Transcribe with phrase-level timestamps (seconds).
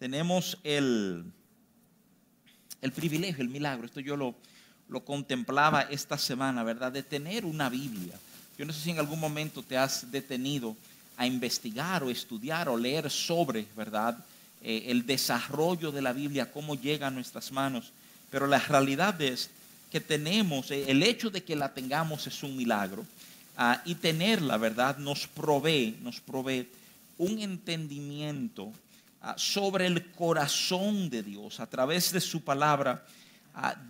[0.00, 1.22] tenemos el,
[2.80, 4.34] el privilegio, el milagro, esto yo lo,
[4.88, 6.90] lo contemplaba esta semana, ¿verdad?
[6.90, 8.18] De tener una Biblia.
[8.58, 10.74] Yo no sé si en algún momento te has detenido
[11.18, 14.16] a investigar o estudiar o leer sobre, ¿verdad?
[14.62, 17.92] Eh, el desarrollo de la Biblia, cómo llega a nuestras manos.
[18.30, 19.50] Pero la realidad es
[19.92, 23.04] que tenemos, eh, el hecho de que la tengamos es un milagro.
[23.54, 24.96] Ah, y tenerla, ¿verdad?
[24.96, 26.66] Nos provee, nos provee
[27.18, 28.72] un entendimiento
[29.36, 31.60] sobre el corazón de Dios.
[31.60, 33.04] A través de su palabra,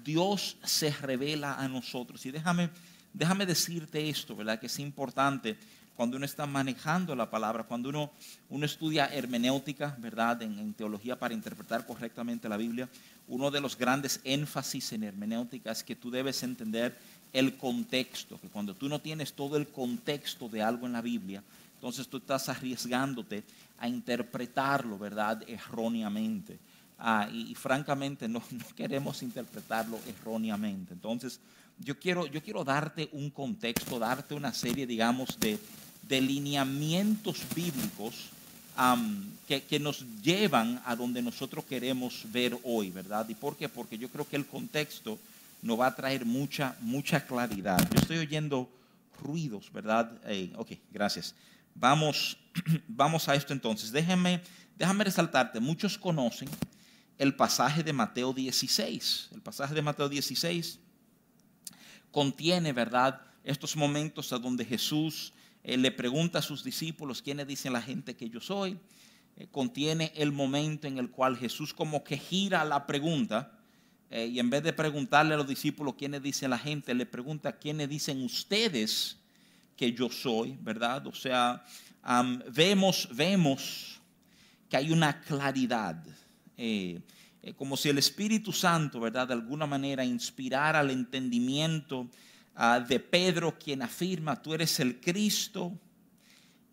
[0.05, 2.25] Dios se revela a nosotros.
[2.27, 2.71] Y déjame,
[3.13, 4.59] déjame decirte esto, ¿verdad?
[4.59, 5.57] Que es importante
[6.01, 8.11] cuando uno está manejando la palabra, cuando uno,
[8.49, 10.41] uno estudia hermenéutica, ¿verdad?
[10.41, 12.89] En, teología para interpretar correctamente la Biblia,
[13.29, 16.97] uno de los grandes énfasis en hermenéutica es que tú debes entender
[17.35, 21.43] el contexto, que cuando tú no tienes todo el contexto de algo en la Biblia,
[21.75, 23.45] entonces tú estás arriesgándote
[23.81, 25.43] a interpretarlo, ¿verdad?
[25.49, 26.59] Erróneamente.
[26.99, 28.43] Ah, y, francamente no,
[28.77, 30.93] queremos interpretarlo erróneamente.
[30.93, 31.41] Entonces,
[31.79, 35.59] yo quiero, yo quiero darte un contexto, darte una serie, digamos, de,
[36.07, 38.31] de lineamientos bíblicos
[39.47, 43.29] que, nos llevan a donde nosotros queremos ver hoy, ¿verdad?
[43.29, 43.69] ¿Y por qué?
[43.69, 45.19] Porque yo creo que el contexto
[45.63, 47.79] nos va a traer mucha, mucha claridad.
[47.91, 48.69] Yo estoy oyendo
[49.23, 50.11] ruidos, ¿verdad?
[50.57, 51.35] ok, gracias.
[51.75, 52.39] Vamos,
[52.89, 53.93] vamos a esto entonces.
[53.93, 54.43] Déjame,
[54.77, 56.49] déjame resaltarte, muchos conocen
[57.19, 59.31] el pasaje de Mateo 16.
[59.33, 60.81] El pasaje de Mateo 16
[62.11, 63.21] contiene, ¿verdad?
[63.45, 68.17] Estos momentos a donde Jesús él le pregunta a sus discípulos quiénes dicen la gente
[68.17, 68.79] que yo soy.
[69.37, 73.59] Eh, contiene el momento en el cual Jesús como que gira la pregunta
[74.11, 77.59] eh, y en vez de preguntarle a los discípulos quiénes dicen la gente, le pregunta
[77.59, 79.19] quiénes dicen ustedes
[79.81, 81.07] que yo soy, ¿verdad?
[81.07, 81.65] O sea,
[82.53, 84.01] vemos, vemos
[84.69, 86.05] que hay una claridad.
[86.57, 87.01] Eh,
[87.57, 89.27] como si el Espíritu Santo, ¿verdad?
[89.27, 92.11] De alguna manera inspirara el entendimiento
[92.63, 95.73] Ah, de Pedro, quien afirma, tú eres el Cristo,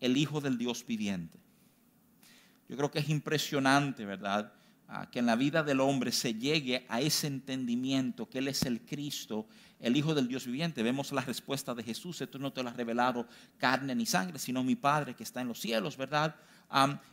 [0.00, 1.38] el Hijo del Dios viviente.
[2.68, 4.52] Yo creo que es impresionante, ¿verdad?
[5.10, 8.80] Que en la vida del hombre se llegue a ese entendimiento que Él es el
[8.80, 9.46] Cristo,
[9.80, 10.82] el Hijo del Dios viviente.
[10.82, 13.26] Vemos la respuesta de Jesús, esto no te lo ha revelado
[13.58, 16.34] carne ni sangre, sino mi Padre que está en los cielos, ¿verdad?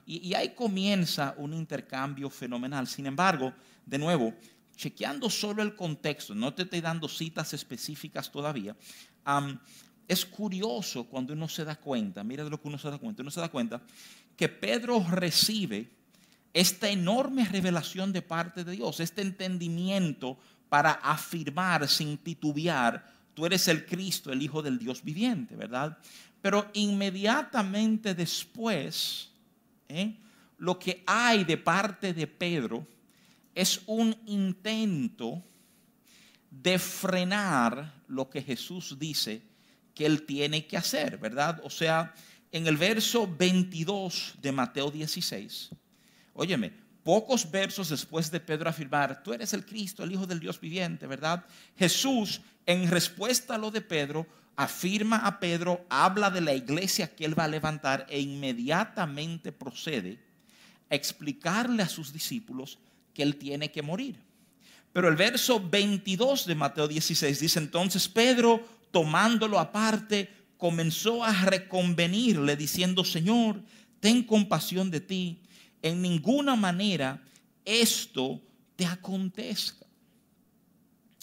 [0.06, 2.88] y ahí comienza un intercambio fenomenal.
[2.88, 3.54] Sin embargo,
[3.86, 4.34] de nuevo,
[4.76, 8.76] chequeando solo el contexto, no te estoy dando citas específicas todavía,
[10.08, 13.22] es curioso cuando uno se da cuenta, mira de lo que uno se da cuenta,
[13.22, 13.82] uno se da cuenta
[14.36, 15.90] que Pedro recibe
[16.56, 20.40] esta enorme revelación de parte de Dios, este entendimiento
[20.70, 25.98] para afirmar sin titubear, tú eres el Cristo, el Hijo del Dios viviente, ¿verdad?
[26.42, 29.32] Pero inmediatamente después,
[29.90, 30.16] ¿eh?
[30.58, 32.88] lo que hay de parte de Pedro,
[33.54, 35.44] es un intento
[36.50, 39.42] de frenar lo que Jesús dice
[39.94, 41.60] que él tiene que hacer, ¿verdad?
[41.66, 42.14] O sea,
[42.50, 45.72] en el verso 22 de Mateo 16,
[46.36, 46.72] óyeme,
[47.04, 51.08] pocos versos después de Pedro afirmar, tú eres el Cristo, el Hijo del Dios viviente,
[51.08, 51.46] ¿verdad?
[51.78, 57.26] Jesús, en respuesta a lo de Pedro, afirma a Pedro, habla de la iglesia que
[57.26, 60.20] él va a levantar e inmediatamente procede
[60.90, 62.80] a explicarle a sus discípulos
[63.14, 64.18] que él tiene que morir.
[64.94, 72.56] Pero el verso 22 de Mateo 16 dice entonces Pedro, tomándolo aparte, comenzó a reconvenirle
[72.56, 73.62] diciendo, Señor,
[74.00, 75.42] ten compasión de ti.
[75.86, 77.22] En ninguna manera
[77.64, 78.42] esto
[78.76, 79.86] te acontezca.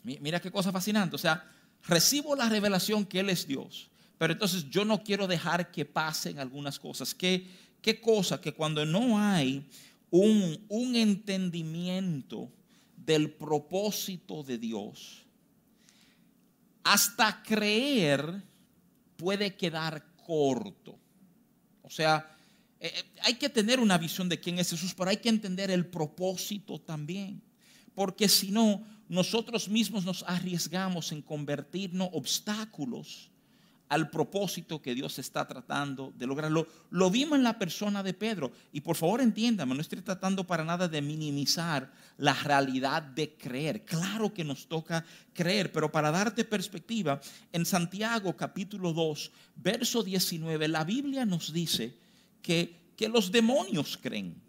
[0.05, 1.17] Mira qué cosa fascinante.
[1.17, 1.45] O sea,
[1.83, 3.91] recibo la revelación que Él es Dios.
[4.19, 7.13] Pero entonces yo no quiero dejar que pasen algunas cosas.
[7.13, 7.45] ¿Qué,
[7.81, 8.41] qué cosa?
[8.41, 9.67] Que cuando no hay
[10.11, 12.49] un, entendimiento
[12.97, 15.27] del propósito de Dios,
[16.85, 18.45] hasta creer
[19.17, 20.97] puede quedar corto.
[21.83, 22.32] O sea,
[22.83, 25.71] eh, eh, hay que tener una visión de quién es Jesús, pero hay que entender
[25.71, 27.41] el propósito también.
[27.95, 33.31] Porque si no, nosotros mismos nos arriesgamos en convertirnos obstáculos
[33.89, 36.67] al propósito que Dios está tratando de lograrlo.
[36.91, 38.51] Lo vimos en la persona de Pedro.
[38.73, 43.85] Y por favor entiéndame, no estoy tratando para nada de minimizar la realidad de creer.
[43.85, 45.05] Claro que nos toca
[45.35, 47.21] creer, pero para darte perspectiva,
[47.53, 51.95] en Santiago capítulo 2, verso 19, la Biblia nos dice
[52.41, 54.41] que, que los demonios creen.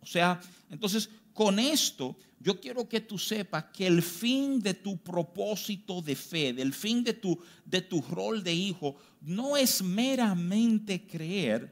[0.00, 0.40] O sea,
[0.70, 6.16] entonces con esto yo quiero que tú sepas que el fin de tu propósito de
[6.16, 11.70] fe, del fin de tu, de tu rol de hijo, no es meramente creer,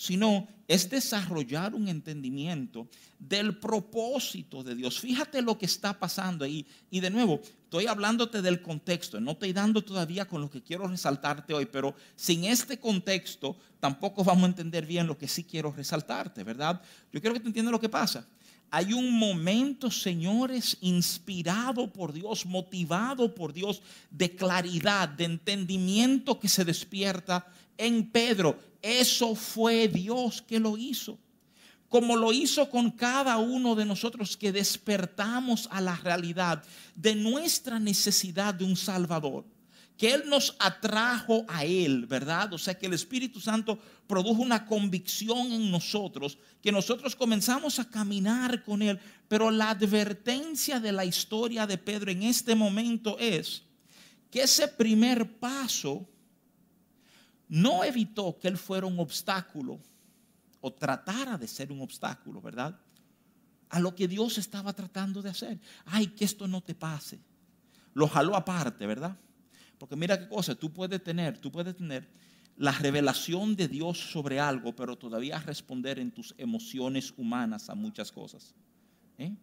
[0.00, 2.88] sino es desarrollar un entendimiento
[3.18, 4.98] del propósito de Dios.
[4.98, 6.66] Fíjate lo que está pasando ahí.
[6.90, 10.88] Y de nuevo, estoy hablándote del contexto, no estoy dando todavía con lo que quiero
[10.88, 15.70] resaltarte hoy, pero sin este contexto tampoco vamos a entender bien lo que sí quiero
[15.70, 16.80] resaltarte, ¿verdad?
[17.12, 18.26] Yo quiero que te entiendas lo que pasa.
[18.70, 26.48] Hay un momento, señores, inspirado por Dios, motivado por Dios, de claridad, de entendimiento que
[26.48, 27.46] se despierta
[27.76, 28.56] en Pedro.
[28.80, 31.18] Eso fue Dios que lo hizo.
[31.88, 36.62] Como lo hizo con cada uno de nosotros que despertamos a la realidad
[36.94, 39.44] de nuestra necesidad de un Salvador
[40.00, 42.54] que Él nos atrajo a Él, ¿verdad?
[42.54, 47.84] O sea, que el Espíritu Santo produjo una convicción en nosotros, que nosotros comenzamos a
[47.84, 48.98] caminar con Él.
[49.28, 53.62] Pero la advertencia de la historia de Pedro en este momento es
[54.30, 56.08] que ese primer paso
[57.46, 59.78] no evitó que Él fuera un obstáculo
[60.62, 62.74] o tratara de ser un obstáculo, ¿verdad?
[63.68, 65.60] A lo que Dios estaba tratando de hacer.
[65.84, 67.20] Ay, que esto no te pase.
[67.92, 69.14] Lo jaló aparte, ¿verdad?
[69.80, 72.06] Porque mira qué cosa, tú puedes tener, tú puedes tener
[72.58, 78.12] la revelación de Dios sobre algo, pero todavía responder en tus emociones humanas a muchas
[78.12, 78.54] cosas.
[79.16, 79.34] ¿Eh?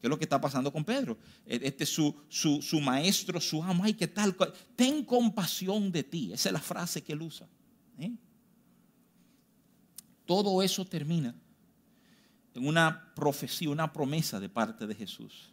[0.00, 1.16] ¿Qué es lo que está pasando con Pedro?
[1.46, 3.84] E, este es su, su, maestro, su amo.
[3.84, 4.36] Ay, ¿qué tal?
[4.74, 6.32] Ten compasión de ti.
[6.32, 7.46] Esa es la frase que él usa.
[7.96, 8.12] ¿Eh?
[10.26, 11.32] Todo eso termina
[12.54, 15.52] en una profecía, una promesa de parte de Jesús.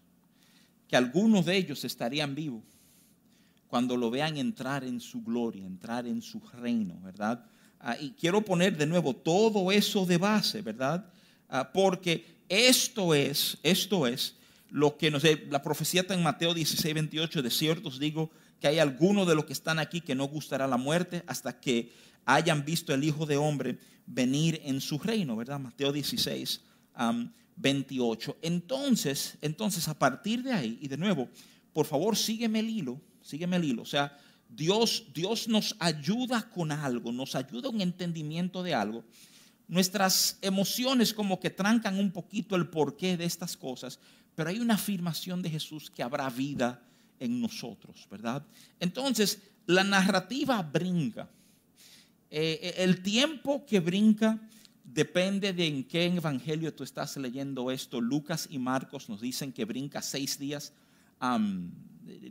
[0.88, 2.77] Que algunos de ellos estarían vivos
[3.68, 7.46] cuando lo vean entrar en su gloria, entrar en su reino, ¿verdad?
[7.80, 11.06] Ah, y quiero poner de nuevo todo eso de base, ¿verdad?
[11.50, 14.36] Ah, porque esto es, esto es
[14.70, 18.68] lo que nos la profecía está en Mateo 16, 28, de cierto os digo que
[18.68, 21.92] hay algunos de los que están aquí que no gustará la muerte hasta que
[22.26, 25.60] hayan visto el Hijo de Hombre venir en su reino, ¿verdad?
[25.60, 26.62] Mateo 16,
[27.56, 28.38] 28.
[28.42, 31.30] Entonces, entonces a partir de ahí, y de nuevo,
[31.74, 33.82] por favor sígueme el hilo, sígueme el hilo.
[33.82, 34.18] O sea,
[34.50, 39.04] Dios, Dios nos ayuda con algo, nos ayuda un entendimiento de algo.
[39.68, 44.00] Nuestras emociones como que trancan un poquito el porqué de estas cosas,
[44.36, 46.82] pero hay una afirmación de Jesús que habrá vida
[47.20, 48.46] en nosotros, ¿verdad?
[48.80, 51.30] Entonces, la narrativa brinca.
[52.30, 54.40] Eh, eh, el tiempo que brinca
[54.84, 58.00] depende de en qué evangelio tú estás leyendo esto.
[58.00, 60.72] Lucas y Marcos nos dicen que brinca seis días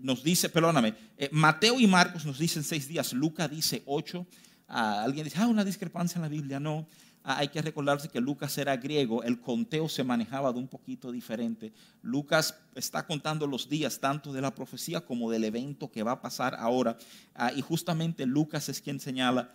[0.01, 4.27] nos dice, perdóname, eh, Mateo y Marcos nos dicen seis días, Lucas dice ocho.
[4.69, 6.59] Ah, alguien dice, ah, una discrepancia en la Biblia.
[6.59, 6.89] No,
[7.23, 11.13] ah, hay que recordarse que Lucas era griego, el conteo se manejaba de un poquito
[11.13, 11.73] diferente.
[12.03, 16.21] Lucas está contando los días tanto de la profecía como del evento que va a
[16.21, 16.97] pasar ahora.
[17.35, 19.53] Ah, y justamente Lucas es quien señala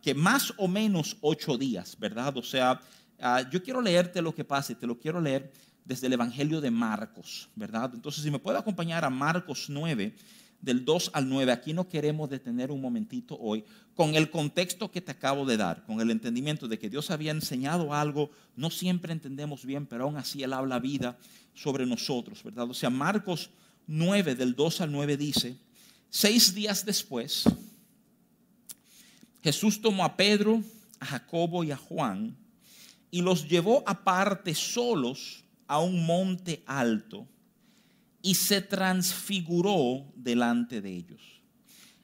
[0.00, 2.34] que más o menos ocho días, ¿verdad?
[2.38, 2.80] O sea,
[3.50, 5.52] yo quiero leerte lo que pasa y te lo quiero leer
[5.84, 7.90] desde el Evangelio de Marcos, ¿verdad?
[7.94, 10.14] Entonces, si me puede acompañar a Marcos 9,
[10.60, 15.00] del 2 al 9, aquí no queremos detener un momentito hoy con el contexto que
[15.00, 19.12] te acabo de dar, con el entendimiento de que Dios había enseñado algo, no siempre
[19.12, 21.18] entendemos bien, pero aún así Él habla vida
[21.54, 22.68] sobre nosotros, ¿verdad?
[22.68, 23.50] O sea, Marcos
[23.86, 25.56] 9, del 2 al 9 dice,
[26.10, 27.44] seis días después,
[29.42, 30.62] Jesús tomó a Pedro,
[30.98, 32.36] a Jacobo y a Juan
[33.10, 37.28] y los llevó aparte solos a un monte alto
[38.20, 41.22] y se transfiguró delante de ellos.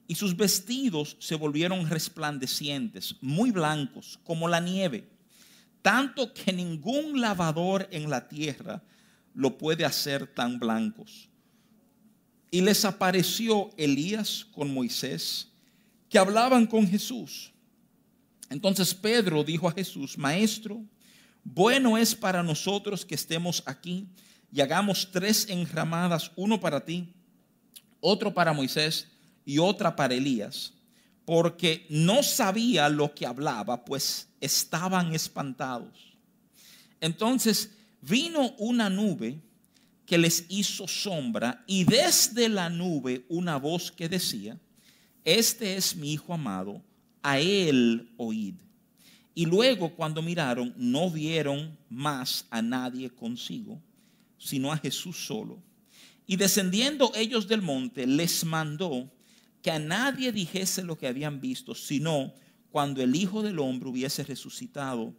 [0.07, 5.09] Y sus vestidos se volvieron resplandecientes, muy blancos, como la nieve,
[5.83, 8.85] tanto que ningún lavador en la tierra
[9.35, 11.29] lo puede hacer tan blancos.
[12.53, 15.49] Y les apareció Elías con Moisés,
[16.09, 17.51] que hablaban con Jesús.
[18.49, 20.85] Entonces Pedro dijo a Jesús, Maestro,
[21.55, 24.09] bueno es para nosotros que estemos aquí
[24.53, 27.15] y hagamos tres enramadas, uno para ti,
[28.01, 29.09] otro para Moisés
[29.45, 30.73] y otra para Elías,
[31.25, 36.17] porque no sabía lo que hablaba, pues estaban espantados.
[37.01, 39.41] Entonces vino una nube
[40.05, 44.59] que les hizo sombra y desde la nube una voz que decía,
[45.25, 46.83] este es mi Hijo amado,
[47.23, 48.66] a él oíd.
[49.39, 53.79] Y luego cuando miraron, no vieron más a nadie consigo,
[54.39, 55.63] sino a Jesús solo.
[56.27, 59.13] Y descendiendo ellos del monte, les mandó
[59.61, 62.33] que a nadie dijese lo que habían visto, sino
[62.71, 65.15] cuando el Hijo del Hombre hubiese resucitado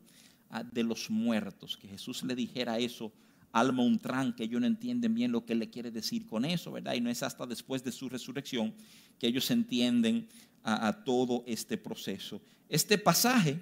[0.50, 1.78] ah, de los muertos.
[1.78, 3.14] Que Jesús le dijera eso
[3.52, 6.96] al montrán, que ellos no entienden bien lo que le quiere decir con eso, ¿verdad?
[6.96, 8.74] Y no es hasta después de su resurrección
[9.20, 10.28] que ellos entienden
[10.64, 12.42] a todo este proceso.
[12.68, 13.62] Este pasaje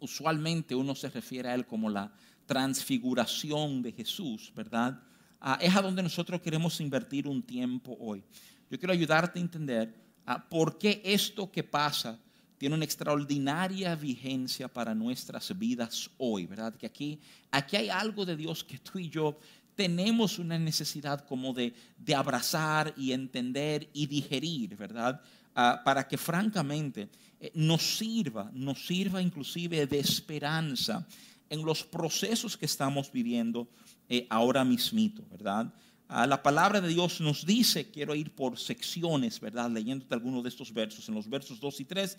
[0.00, 2.12] usualmente uno se refiere a él como la
[2.46, 5.00] transfiguración de Jesús, ¿verdad?
[5.40, 8.24] Ah, es a donde nosotros queremos invertir un tiempo hoy.
[8.70, 9.94] Yo quiero ayudarte a entender
[10.26, 12.18] ah, por qué esto que pasa
[12.56, 16.74] tiene una extraordinaria vigencia para nuestras vidas hoy, ¿verdad?
[16.74, 19.38] Que aquí, aquí hay algo de Dios que tú y yo
[19.76, 25.20] tenemos una necesidad como de, de abrazar y entender y digerir, ¿verdad?
[25.54, 27.08] Ah, para que francamente
[27.54, 31.06] nos sirva, nos sirva inclusive de esperanza
[31.50, 33.68] en los procesos que estamos viviendo
[34.08, 35.72] eh, ahora mismito, ¿verdad?
[36.08, 39.70] Ah, la palabra de Dios nos dice, quiero ir por secciones, ¿verdad?
[39.70, 42.18] Leyéndote algunos de estos versos, en los versos 2 y 3,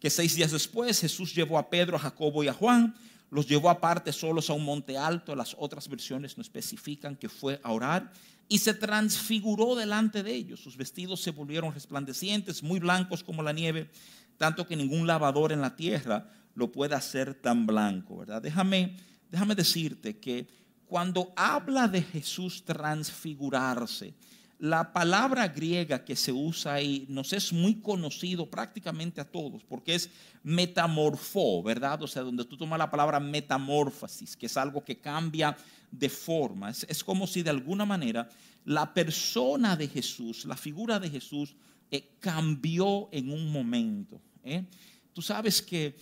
[0.00, 2.94] que seis días después Jesús llevó a Pedro, a Jacobo y a Juan,
[3.30, 7.60] los llevó aparte solos a un monte alto, las otras versiones no especifican que fue
[7.62, 8.12] a orar,
[8.48, 10.60] y se transfiguró delante de ellos.
[10.60, 13.90] Sus vestidos se volvieron resplandecientes, muy blancos como la nieve,
[14.36, 18.42] tanto que ningún lavador en la tierra lo puede hacer tan blanco, ¿verdad?
[18.42, 18.96] Déjame,
[19.30, 20.46] déjame decirte que
[20.86, 24.14] cuando habla de Jesús transfigurarse,
[24.58, 29.94] la palabra griega que se usa ahí nos es muy conocido prácticamente a todos, porque
[29.94, 30.08] es
[30.42, 32.02] metamorfo, ¿verdad?
[32.02, 35.54] O sea, donde tú tomas la palabra metamorfosis, que es algo que cambia
[35.90, 36.70] de forma.
[36.70, 38.28] Es, como si de alguna manera
[38.64, 41.54] la persona de Jesús, la figura de Jesús,
[41.90, 44.22] eh, cambió en un momento.
[44.46, 44.64] ¿Eh?
[45.12, 45.96] Tú sabes que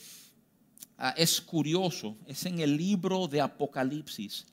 [0.98, 4.46] ah, es curioso, es en el libro de Apocalipsis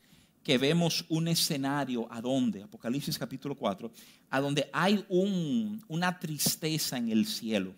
[0.43, 3.91] que vemos un escenario a donde, Apocalipsis capítulo 4,
[4.29, 7.75] a donde hay un, una tristeza en el cielo.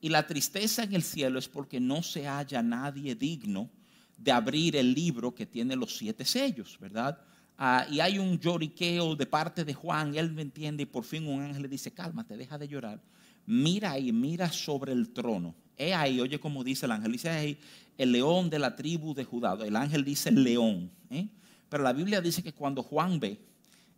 [0.00, 3.68] Y la tristeza en el cielo es porque no se halla nadie digno
[4.16, 7.18] de abrir el libro que tiene los siete sellos, ¿verdad?
[7.58, 11.26] Ah, y hay un lloriqueo de parte de Juan, él me entiende, y por fin
[11.26, 13.00] un ángel le dice, cálmate, deja de llorar.
[13.46, 15.54] Mira ahí, mira sobre el trono.
[15.76, 17.58] He ahí, oye como dice el ángel, dice ahí,
[17.96, 19.56] el león de la tribu de Judá.
[19.64, 20.90] El ángel dice león.
[21.10, 21.28] ¿eh?
[21.68, 23.38] Pero la Biblia dice que cuando Juan ve,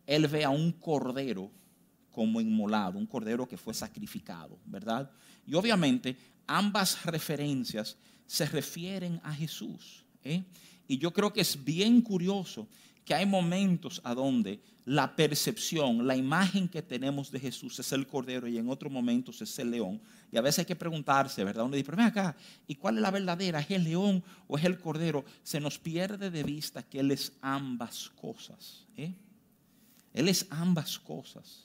[0.06, 1.50] él ve a un cordero
[2.10, 5.10] como inmolado, un cordero que fue sacrificado, ¿verdad?
[5.46, 10.04] Y obviamente ambas referencias se refieren a Jesús.
[10.24, 10.42] ¿eh?
[10.86, 12.68] Y yo creo que es bien curioso
[13.08, 18.06] que hay momentos a donde la percepción, la imagen que tenemos de Jesús es el
[18.06, 19.98] cordero y en otros momentos es el león.
[20.30, 21.64] Y a veces hay que preguntarse, ¿verdad?
[21.64, 22.36] Uno dice, pero ven acá,
[22.66, 23.60] ¿y cuál es la verdadera?
[23.60, 25.24] ¿Es el león o es el cordero?
[25.42, 28.84] Se nos pierde de vista que Él es ambas cosas.
[28.94, 29.14] ¿eh?
[30.12, 31.64] Él es ambas cosas.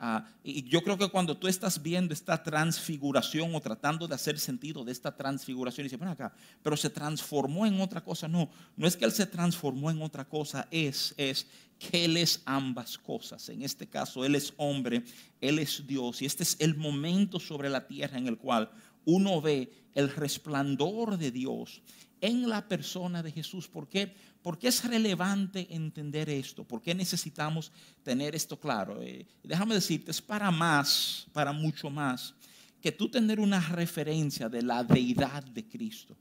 [0.00, 4.38] Ah, y yo creo que cuando tú estás viendo esta transfiguración o tratando de hacer
[4.38, 8.28] sentido de esta transfiguración, y dices, bueno, acá, pero se transformó en otra cosa.
[8.28, 11.48] No, no es que Él se transformó en otra cosa, es, es
[11.80, 13.48] que Él es ambas cosas.
[13.48, 15.04] En este caso, Él es hombre,
[15.40, 16.22] Él es Dios.
[16.22, 18.70] Y este es el momento sobre la tierra en el cual
[19.04, 21.82] uno ve el resplandor de Dios
[22.20, 23.68] en la persona de Jesús.
[23.68, 24.14] ¿Por qué?
[24.42, 26.64] ¿Por qué es relevante entender esto?
[26.64, 29.02] ¿Por qué necesitamos tener esto claro?
[29.02, 32.34] Eh, déjame decirte, es para más, para mucho más,
[32.80, 36.16] que tú tener una referencia de la deidad de Cristo.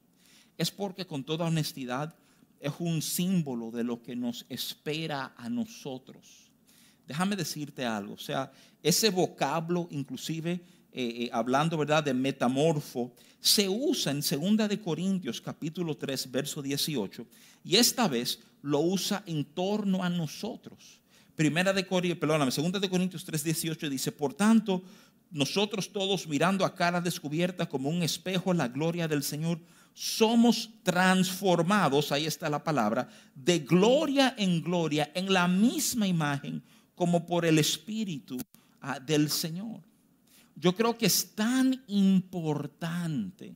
[0.57, 2.15] Es porque con toda honestidad
[2.59, 6.51] es un símbolo de lo que nos espera a nosotros.
[7.07, 8.51] Déjame decirte algo, o sea,
[8.83, 10.61] ese vocablo inclusive
[10.99, 16.59] eh, eh, hablando, ¿verdad?, de metamorfo, se usa en 2 de Corintios capítulo 3, verso
[16.59, 17.23] 18,
[17.63, 20.99] y esta vez lo usa en torno a nosotros.
[21.35, 24.81] Primera de Corintios, perdóname, 2 de Corintios 3, 18 dice, por tanto,
[25.29, 29.59] nosotros todos mirando a cara descubierta como un espejo la gloria del Señor,
[29.93, 36.63] somos transformados, ahí está la palabra, de gloria en gloria, en la misma imagen
[36.95, 38.39] como por el Espíritu
[38.81, 39.86] ah, del Señor
[40.59, 43.55] yo creo que es tan importante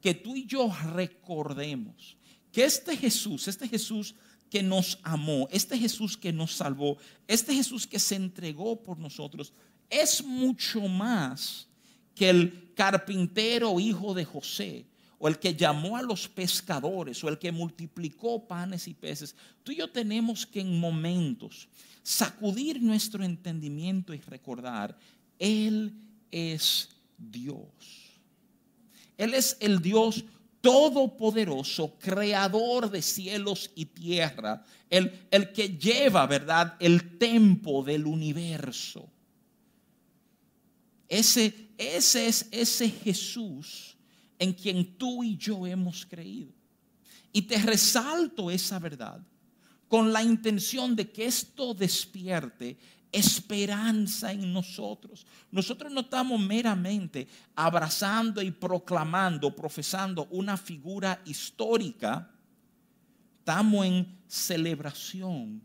[0.00, 2.16] que tú y yo recordemos
[2.50, 4.14] que este Jesús, este Jesús
[4.50, 6.96] que nos amó, este Jesús que nos salvó,
[7.28, 9.52] este Jesús que se entregó por nosotros,
[9.88, 11.68] es mucho más
[12.14, 14.86] que el carpintero hijo de José,
[15.18, 19.36] o el que llamó a los pescadores, o el que multiplicó panes y peces.
[19.62, 21.68] Tú y yo tenemos que en momentos
[22.02, 24.98] sacudir nuestro entendimiento y recordar,
[25.38, 25.94] Él
[26.32, 27.68] es Dios.
[29.16, 30.24] Él es el Dios
[30.60, 39.08] todopoderoso, creador de cielos y tierra, el, el que lleva, ¿verdad?, el tempo del universo.
[41.08, 43.96] Ese, ese es ese Jesús
[44.38, 46.52] en quien tú y yo hemos creído.
[47.32, 49.20] Y te resalto esa verdad
[49.88, 52.78] con la intención de que esto despierte
[53.12, 55.26] esperanza en nosotros.
[55.50, 62.30] Nosotros no estamos meramente abrazando y proclamando, profesando una figura histórica.
[63.38, 65.62] Estamos en celebración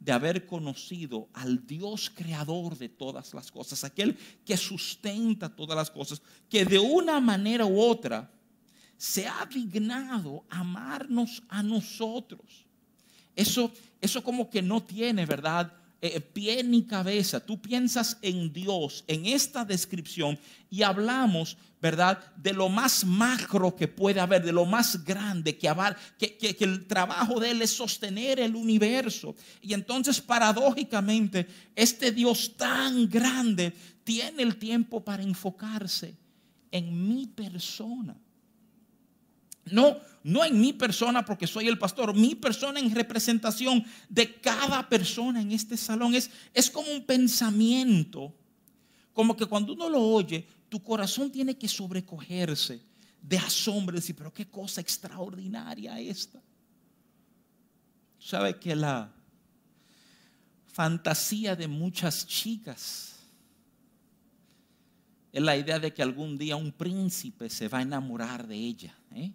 [0.00, 5.90] de haber conocido al Dios creador de todas las cosas, aquel que sustenta todas las
[5.90, 8.30] cosas, que de una manera u otra
[8.96, 12.66] se ha dignado amarnos a nosotros.
[13.34, 15.72] Eso, eso como que no tiene, ¿verdad?
[16.00, 17.40] Eh, pie ni cabeza.
[17.40, 20.38] Tú piensas en Dios, en esta descripción,
[20.70, 25.68] y hablamos, ¿verdad?, de lo más macro que puede haber, de lo más grande, que,
[26.16, 29.34] que, que, que el trabajo de Él es sostener el universo.
[29.60, 33.72] Y entonces, paradójicamente, este Dios tan grande
[34.04, 36.14] tiene el tiempo para enfocarse
[36.70, 38.16] en mi persona.
[39.72, 44.88] No, no en mi persona porque soy el pastor, mi persona en representación de cada
[44.88, 46.14] persona en este salón.
[46.14, 48.34] Es, es como un pensamiento,
[49.12, 52.82] como que cuando uno lo oye, tu corazón tiene que sobrecogerse
[53.22, 56.40] de asombro, decir, pero qué cosa extraordinaria esta.
[58.18, 59.12] ¿Sabe que la
[60.66, 63.16] fantasía de muchas chicas
[65.32, 68.94] es la idea de que algún día un príncipe se va a enamorar de ella?
[69.12, 69.32] ¿eh?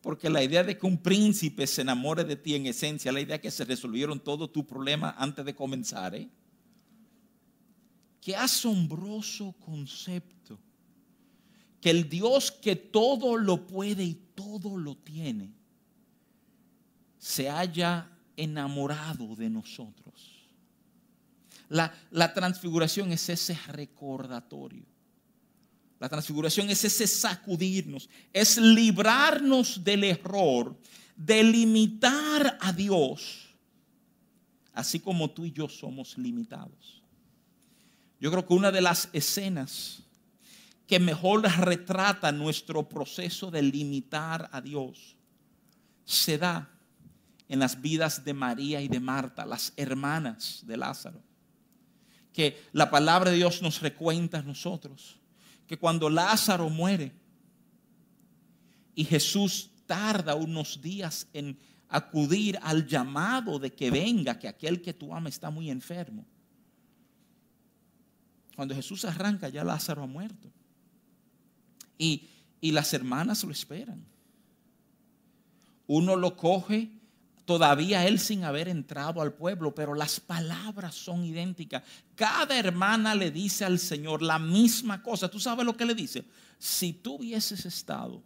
[0.00, 3.36] Porque, la idea de que un príncipe se enamore de ti en esencia, la idea
[3.36, 6.14] de que se resolvieron todos tus problemas antes de comenzar.
[6.14, 6.30] ¿eh?
[8.22, 10.58] Qué asombroso concepto.
[11.78, 15.52] Que el Dios que todo lo puede y todo lo tiene,
[17.18, 20.48] se haya enamorado de nosotros.
[21.68, 24.93] La transfiguración es ese recordatorio
[26.04, 30.78] la transfiguración es ese sacudirnos, es librarnos del error
[31.16, 33.48] de limitar a Dios,
[34.74, 37.02] así como tú y yo somos limitados.
[38.20, 40.02] Yo creo que una de las escenas
[40.86, 45.16] que mejor retrata nuestro proceso de limitar a Dios
[46.04, 46.68] se da
[47.48, 51.22] en las vidas de María y de Marta, las hermanas de Lázaro,
[52.34, 55.23] que la palabra de Dios nos recuenta a nosotros
[55.66, 57.12] que cuando Lázaro muere
[58.94, 64.94] y Jesús tarda unos días en acudir al llamado de que venga, que aquel que
[64.94, 66.24] tú amas está muy enfermo.
[68.56, 70.50] Cuando Jesús arranca, ya Lázaro ha muerto.
[71.98, 72.28] Y,
[72.60, 74.04] y las hermanas lo esperan.
[75.86, 76.90] Uno lo coge
[77.44, 81.82] todavía él sin haber entrado al pueblo, pero las palabras son idénticas.
[82.14, 85.28] Cada hermana le dice al Señor la misma cosa.
[85.28, 86.24] ¿Tú sabes lo que le dice?
[86.58, 88.22] Si tú hubieses estado,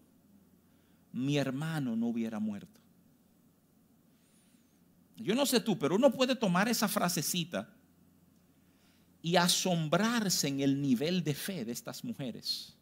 [1.13, 2.81] mi hermano no hubiera muerto.
[5.17, 7.69] Yo no sé tú, pero uno puede tomar esa frasecita
[9.21, 12.78] y asombrarse en el nivel de fe de estas mujeres.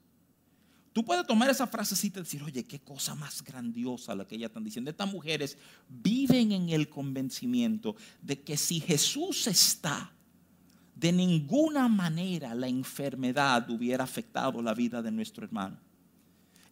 [0.97, 4.49] Tú puedes tomar esa frasecita y decir, oye, qué cosa más grandiosa la que ellas
[4.49, 4.91] están diciendo.
[4.91, 5.59] Estas mujeres
[5.91, 10.11] viven en el convencimiento de que si Jesús está,
[10.95, 15.77] de ninguna manera la enfermedad hubiera afectado la vida de nuestro hermano.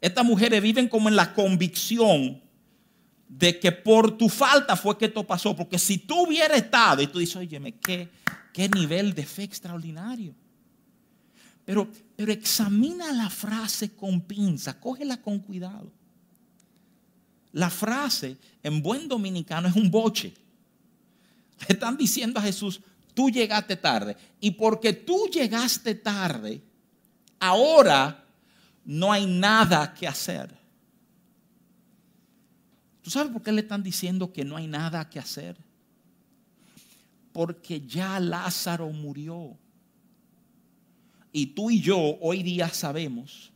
[0.00, 2.40] Estas mujeres viven como en la convicción
[3.28, 5.54] de que por tu falta fue que esto pasó.
[5.54, 8.08] Porque si tú hubieras estado y tú dices, oye, qué,
[8.54, 10.34] qué nivel de fe extraordinario.
[11.64, 15.90] Pero, pero examina la frase con pinza, cógela con cuidado.
[17.52, 20.34] La frase en buen dominicano es un boche.
[21.60, 22.80] Le están diciendo a Jesús,
[23.14, 24.16] tú llegaste tarde.
[24.40, 26.62] Y porque tú llegaste tarde,
[27.38, 28.24] ahora
[28.84, 30.54] no hay nada que hacer.
[33.00, 35.56] ¿Tú sabes por qué le están diciendo que no hay nada que hacer?
[37.32, 39.56] Porque ya Lázaro murió.
[41.36, 43.50] Y tú y yo hoy día sabemos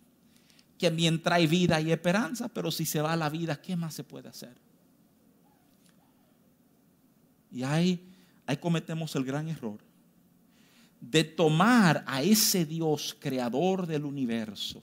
[0.77, 4.03] que mientras hay vida hay esperanza, pero si se va la vida, ¿qué más se
[4.03, 4.57] puede hacer?
[7.53, 8.05] Y ahí,
[8.47, 9.79] ahí cometemos el gran error
[11.01, 14.83] de tomar a ese Dios creador del universo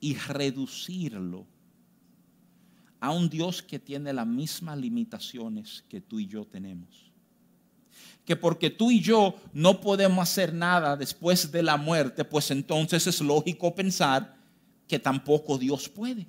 [0.00, 1.46] y reducirlo
[3.00, 7.09] a un Dios que tiene las mismas limitaciones que tú y yo tenemos
[8.24, 13.06] que porque tú y yo no podemos hacer nada después de la muerte, pues entonces
[13.06, 14.36] es lógico pensar
[14.86, 16.26] que tampoco Dios puede.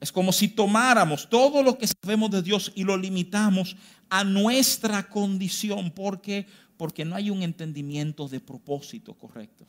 [0.00, 3.76] Es como si tomáramos todo lo que sabemos de Dios y lo limitamos
[4.08, 5.90] a nuestra condición.
[5.90, 6.46] ¿Por qué?
[6.78, 9.66] Porque no hay un entendimiento de propósito correcto.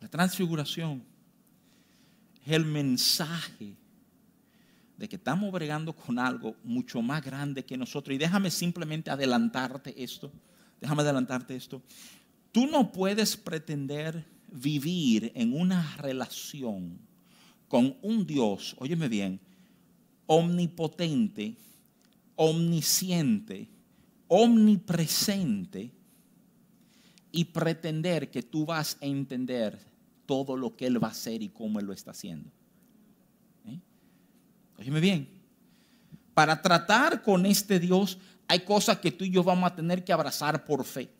[0.00, 1.02] La transfiguración
[2.44, 3.77] es el mensaje
[4.98, 8.14] de que estamos bregando con algo mucho más grande que nosotros.
[8.14, 10.30] Y déjame simplemente adelantarte esto.
[10.80, 11.80] Déjame adelantarte esto.
[12.50, 16.98] Tú no puedes pretender vivir en una relación
[17.68, 19.38] con un Dios, óyeme bien,
[20.26, 21.54] omnipotente,
[22.34, 23.68] omnisciente,
[24.26, 25.92] omnipresente
[27.30, 29.78] y pretender que tú vas a entender
[30.26, 32.50] todo lo que Él va a hacer y cómo Él lo está haciendo.
[34.78, 35.28] Óyeme bien,
[36.34, 40.12] para tratar con este Dios hay cosas que tú y yo vamos a tener que
[40.12, 41.10] abrazar por fe.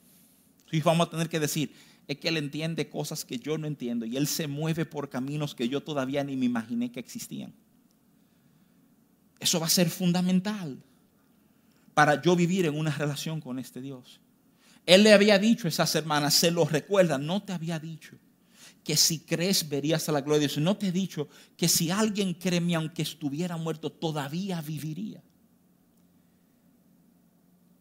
[0.70, 1.74] Y vamos a tener que decir,
[2.06, 5.54] es que Él entiende cosas que yo no entiendo y Él se mueve por caminos
[5.54, 7.52] que yo todavía ni me imaginé que existían.
[9.40, 10.78] Eso va a ser fundamental
[11.94, 14.20] para yo vivir en una relación con este Dios.
[14.86, 18.16] Él le había dicho a esas hermanas, se lo recuerda, no te había dicho
[18.88, 20.56] que si crees verías a la gloria de Dios.
[20.56, 25.22] No te he dicho que si alguien cree mí, aunque estuviera muerto, todavía viviría.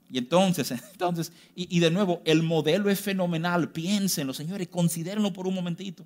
[0.10, 3.72] Y entonces, entonces y, de nuevo, el modelo es fenomenal.
[3.72, 6.06] Piénsenlo, señores, considérenlo por un momentito.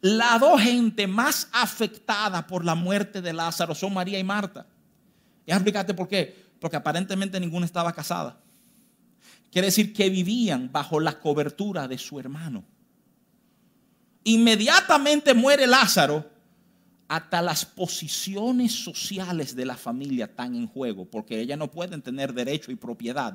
[0.00, 4.64] Las dos gente más afectada por la muerte de Lázaro son María y Marta.
[5.44, 6.52] Y explicarte por qué.
[6.60, 8.40] Porque aparentemente ninguna estaba casada.
[9.50, 12.75] Quiere decir que vivían bajo la cobertura de su hermano.
[14.26, 16.28] Inmediatamente muere Lázaro
[17.06, 22.34] hasta las posiciones sociales de la familia están en juego, porque ellas no pueden tener
[22.34, 23.32] derecho y propiedad.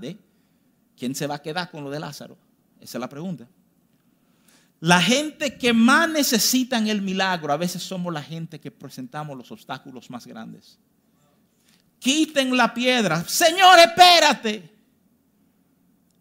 [0.97, 2.38] ¿Quién se va a quedar con lo de Lázaro?
[2.82, 3.47] Esa es la pregunta.
[4.82, 9.49] La gente que más necesitan el milagro, a veces somos la gente que presentamos los
[9.49, 10.77] obstáculos más grandes.
[11.99, 13.23] Quiten la piedra.
[13.23, 14.69] Señor, espérate.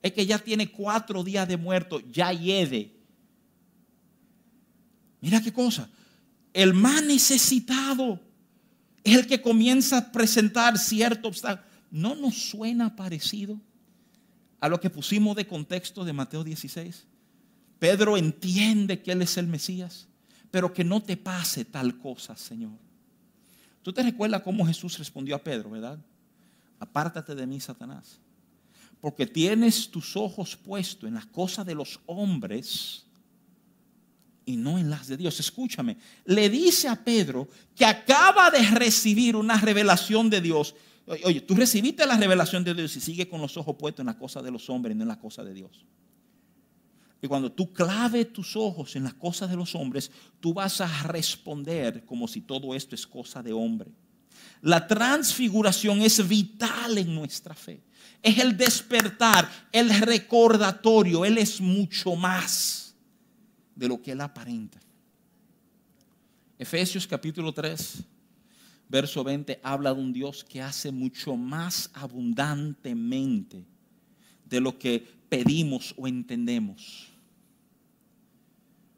[0.01, 3.00] Es que ya tiene cuatro días de muerto, ya hiede.
[5.21, 5.89] Mira qué cosa
[6.53, 8.21] el más necesitado
[9.05, 11.69] es el que comienza a presentar cierto obstáculo.
[11.91, 13.61] ¿No nos suena parecido
[14.61, 17.07] a lo que pusimos de contexto de Mateo 16?
[17.79, 20.07] Pedro entiende que Él es el Mesías,
[20.51, 22.73] pero que no te pase tal cosa, Señor.
[23.83, 25.99] Tú te recuerdas cómo Jesús respondió a Pedro, ¿verdad?
[26.79, 28.19] Apártate de mí, Satanás,
[29.01, 33.07] porque tienes tus ojos puestos en las cosas de los hombres
[34.51, 35.41] y no en las de Dios.
[35.41, 40.75] Escúchame, le dice a Pedro que acaba de recibir una revelación de Dios.
[41.25, 44.19] Oye, tú recibiste la revelación de Dios y sigue con los ojos puestos en la
[44.19, 45.85] cosa de los hombres y no en la cosa de Dios.
[47.23, 50.11] Y cuando tú claves tus ojos en las cosas de los hombres,
[50.41, 53.91] tú vas a responder como si todo esto es cosa de hombre.
[54.63, 57.83] La transfiguración es vital en nuestra fe.
[58.23, 61.25] Es el despertar, el recordatorio.
[61.25, 62.90] Él es mucho más
[63.75, 64.81] de lo que Él aparenta.
[66.59, 68.03] Efesios capítulo 3,
[68.89, 73.65] verso 20, habla de un Dios que hace mucho más abundantemente
[74.45, 77.09] de lo que pedimos o entendemos.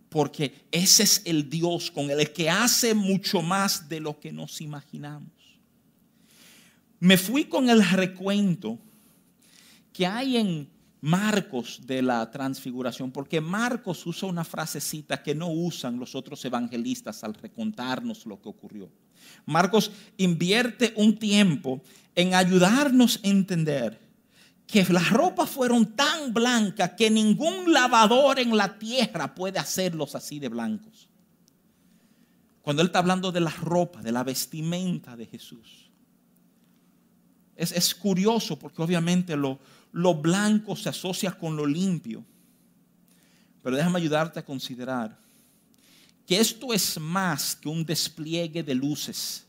[0.09, 4.61] Porque ese es el Dios con el que hace mucho más de lo que nos
[4.61, 5.31] imaginamos.
[6.99, 8.79] Me fui con el recuento
[9.93, 10.69] que hay en
[11.03, 17.25] Marcos de la transfiguración, porque Marcos usa una frasecita que no usan los otros evangelistas
[17.25, 18.89] al recontarnos lo que ocurrió.
[19.45, 21.83] Marcos invierte un tiempo
[22.15, 24.01] en ayudarnos a entender
[24.65, 30.39] que las ropas fueron tan blancas que ningún lavador en la tierra puede hacerlos así
[30.39, 31.09] de blancos.
[32.63, 35.91] Cuando él está hablando de la ropa, de la vestimenta de Jesús.
[37.57, 39.59] Es, es curioso porque obviamente lo,
[39.93, 42.25] lo blanco se asocia con lo limpio.
[43.63, 45.17] Pero déjame ayudarte a considerar
[46.27, 49.47] que esto es más que un despliegue de luces.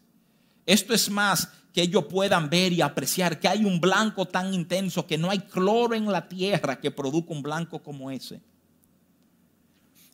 [0.66, 5.08] Esto es más que ellos puedan ver y apreciar que hay un blanco tan intenso
[5.08, 8.42] que no hay cloro en la tierra que produzca un blanco como ese.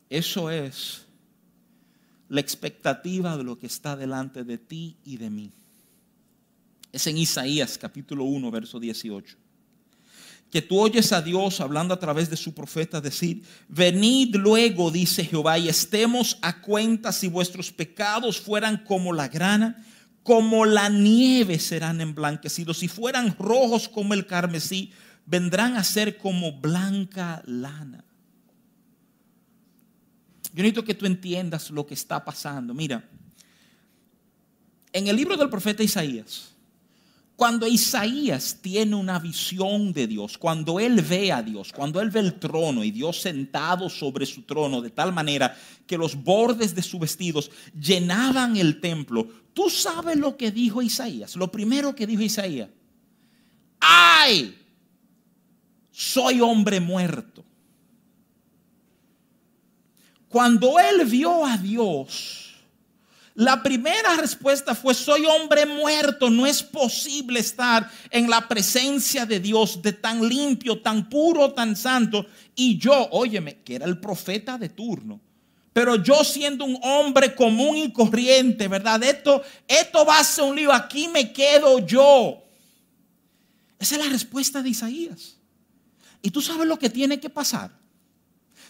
[0.10, 1.06] Eso es
[2.30, 5.52] la expectativa de lo que está delante de ti y de mí.
[6.92, 9.49] Es en Isaías capítulo 1, verso 18
[10.52, 15.24] que tú oyes a Dios hablando a través de su profeta decir, venid luego, dice
[15.24, 19.86] Jehová, y estemos a cuenta si vuestros pecados fueran como la grana,
[20.24, 24.92] como la nieve serán emblanquecidos, si fueran rojos como el carmesí,
[25.26, 28.04] vendrán a ser como blanca lana.
[30.52, 32.74] Yo necesito que tú entiendas lo que está pasando.
[32.74, 33.08] Mira,
[34.92, 36.56] en el libro del profeta Isaías,
[37.40, 42.20] Cuando Isaías tiene una visión de Dios, cuando él ve a Dios, cuando él ve
[42.20, 46.82] el trono y Dios sentado sobre su trono de tal manera que los bordes de
[46.82, 47.50] sus vestidos
[47.80, 51.38] llenaban el templo, tú sabes lo que dijo Isaías.
[51.38, 52.68] Lo primero que dijo Isaías,
[53.80, 54.62] ay,
[55.92, 57.46] soy hombre muerto.
[60.28, 62.49] Cuando él vio a Dios,
[63.40, 69.40] la primera respuesta fue, soy hombre muerto, no es posible estar en la presencia de
[69.40, 72.26] Dios de tan limpio, tan puro, tan santo.
[72.54, 75.22] Y yo, óyeme, que era el profeta de turno,
[75.72, 79.02] pero yo siendo un hombre común y corriente, ¿verdad?
[79.04, 82.44] Esto, esto va a ser un lío, aquí me quedo yo.
[83.80, 85.38] Esa es la respuesta de Isaías.
[86.22, 87.72] Y tú sabes lo que tiene que pasar.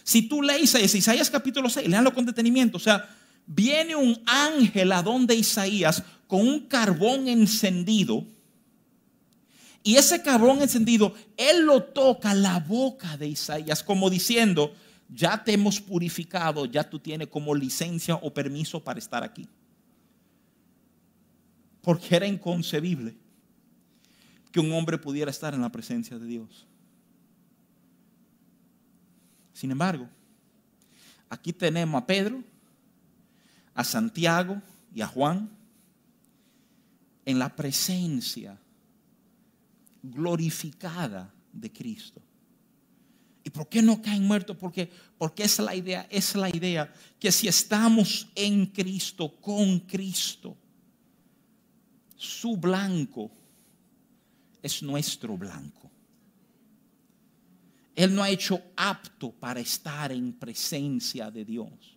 [0.04, 3.16] Si tú lees Isaías, Isaías capítulo 6, leanlo con detenimiento, o sea,
[3.52, 8.24] viene un ángel a donde Isaías con un carbón encendido.
[9.82, 14.72] Y ese carbón encendido, él lo toca la boca de Isaías, como diciendo,
[15.08, 19.48] ya te hemos purificado, ya tú tienes como licencia o permiso para estar aquí.
[21.82, 23.16] Porque era inconcebible
[24.52, 26.66] que un hombre pudiera estar en la presencia de Dios.
[29.54, 30.08] Sin embargo,
[31.28, 32.44] aquí tenemos a Pedro
[33.80, 34.60] a Santiago
[34.94, 35.48] y a Juan
[37.24, 38.58] en la presencia
[40.02, 42.20] glorificada de Cristo.
[43.42, 44.54] ¿Y por qué no caen muertos?
[44.58, 50.54] Porque, porque es la idea, es la idea que si estamos en Cristo, con Cristo,
[52.16, 53.30] su blanco
[54.60, 55.90] es nuestro blanco.
[57.96, 61.89] Él no ha hecho apto para estar en presencia de Dios.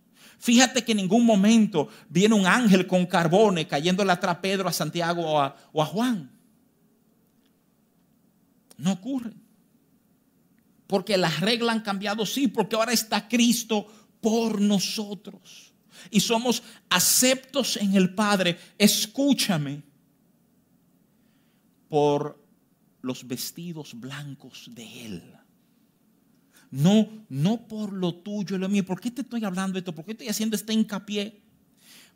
[0.44, 4.74] Fíjate que en ningún momento viene un ángel con carbones cayéndole atrás a Pedro, a
[4.74, 6.30] Santiago o a, o a Juan.
[8.76, 9.32] No ocurre.
[10.86, 13.88] Porque las reglas han cambiado, sí, porque ahora está Cristo
[14.20, 15.72] por nosotros.
[16.12, 18.60] Y somos aceptos en el Padre.
[18.78, 19.82] Escúchame.
[21.88, 22.38] Por
[23.02, 25.24] los vestidos blancos de Él.
[26.74, 28.84] No, no por lo tuyo, lo mío.
[28.84, 29.94] ¿Por qué te estoy hablando de esto?
[29.94, 31.40] ¿Por qué estoy haciendo este hincapié?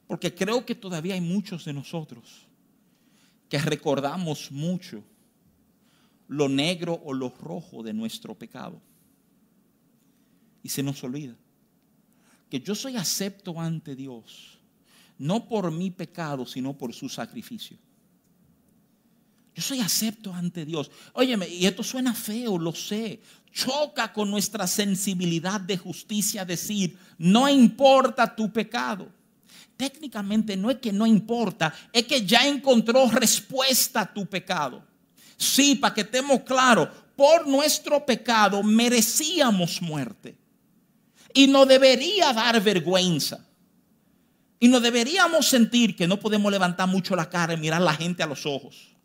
[0.07, 2.47] Porque creo que todavía hay muchos de nosotros
[3.49, 5.03] que recordamos mucho
[6.27, 8.81] lo negro o lo rojo de nuestro pecado.
[10.63, 11.35] Y se nos olvida
[12.49, 14.57] que yo soy acepto ante Dios,
[15.19, 17.77] no por mi pecado, sino por su sacrificio.
[19.57, 20.91] Yo soy acepto ante Dios.
[21.13, 23.19] Óyeme, y esto suena feo, lo sé.
[23.51, 29.07] Choca con nuestra sensibilidad de justicia decir, no importa tu pecado.
[29.75, 34.83] Técnicamente no es que no importa, es que ya encontró respuesta a tu pecado.
[35.37, 40.37] Sí, para que estemos claros, por nuestro pecado merecíamos muerte.
[41.33, 43.43] Y no debería dar vergüenza.
[44.59, 47.95] Y no deberíamos sentir que no podemos levantar mucho la cara y mirar a la
[47.95, 48.96] gente a los ojos.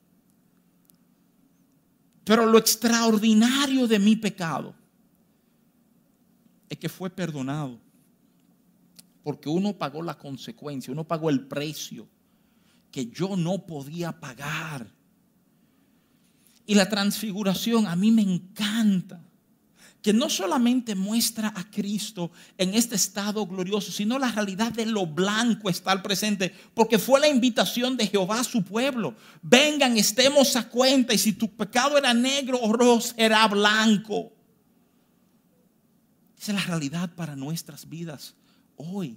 [2.24, 4.74] Pero lo extraordinario de mi pecado
[6.68, 7.78] es que fue perdonado.
[9.22, 12.08] Porque uno pagó la consecuencia, uno pagó el precio
[12.90, 14.86] que yo no podía pagar.
[16.66, 19.20] Y la transfiguración a mí me encanta
[20.02, 25.06] que no solamente muestra a Cristo en este estado glorioso, sino la realidad de lo
[25.06, 29.14] blanco estar presente, porque fue la invitación de Jehová a su pueblo.
[29.40, 34.32] Vengan, estemos a cuenta, y si tu pecado era negro o rojo, será blanco.
[36.36, 38.34] Esa es la realidad para nuestras vidas
[38.76, 39.16] hoy.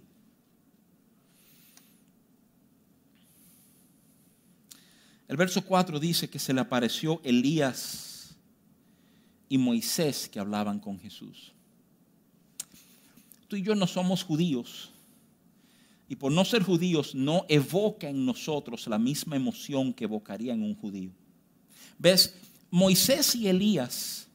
[5.27, 8.14] El verso 4 dice que se le apareció Elías
[9.49, 11.53] y Moisés que hablaban con Jesús.
[13.47, 14.91] Tú y yo no somos judíos.
[16.07, 20.61] Y por no ser judíos no evoca en nosotros la misma emoción que evocaría en
[20.61, 21.11] un judío.
[21.97, 22.35] ¿Ves?
[22.69, 24.27] Moisés y Elías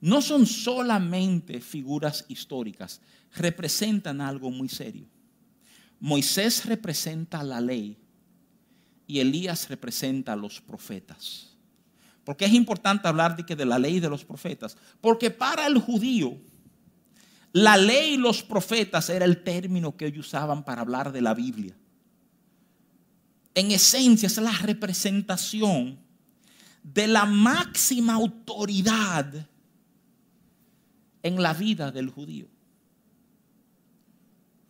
[0.00, 3.00] no son solamente figuras históricas,
[3.34, 5.06] representan algo muy serio.
[5.98, 7.96] Moisés representa la ley
[9.06, 11.55] y Elías representa a los profetas.
[12.26, 14.76] ¿Por qué es importante hablar de, que de la ley de los profetas?
[15.00, 16.36] Porque para el judío,
[17.52, 21.34] la ley y los profetas era el término que ellos usaban para hablar de la
[21.34, 21.76] Biblia.
[23.54, 26.00] En esencia es la representación
[26.82, 29.32] de la máxima autoridad
[31.22, 32.48] en la vida del judío.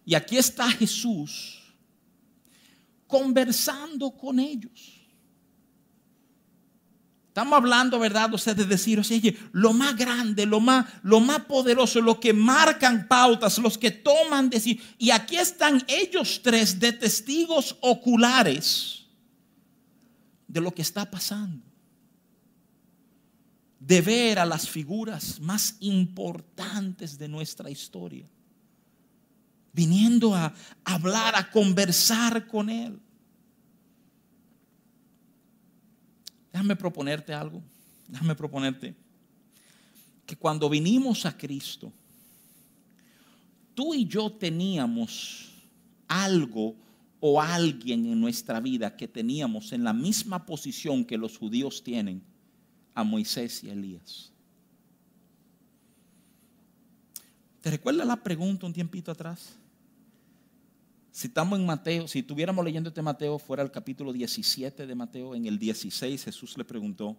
[0.05, 1.63] Y aquí está Jesús
[3.07, 4.96] conversando con ellos
[7.37, 8.33] Estamos hablando, ¿verdad?
[8.33, 9.21] O sea, de decir, o sea,
[9.53, 14.49] lo más grande, lo más, lo más poderoso, los que marcan pautas, los que toman
[14.49, 14.83] decir.
[14.97, 19.05] Y aquí están ellos tres de testigos oculares
[20.49, 21.63] de lo que está pasando.
[23.81, 28.27] De ver a las figuras más importantes de nuestra historia.
[29.75, 32.99] Viniendo a hablar, a conversar con Él.
[36.57, 37.63] Déjame proponerte algo.
[38.09, 38.97] Déjame proponerte
[40.25, 41.93] que cuando vinimos a Cristo,
[43.75, 45.53] tú y yo teníamos
[46.09, 46.75] algo
[47.21, 52.23] o alguien en nuestra vida que teníamos en la misma posición que los judíos tienen
[52.95, 54.33] a Moisés y a Elías.
[57.61, 59.59] ¿Te recuerdas la pregunta un tiempito atrás?
[61.17, 65.35] Si estamos en Mateo, si estuviéramos leyendo este Mateo, fuera el capítulo 17 de Mateo,
[65.35, 67.17] en el 16 Jesús le preguntó,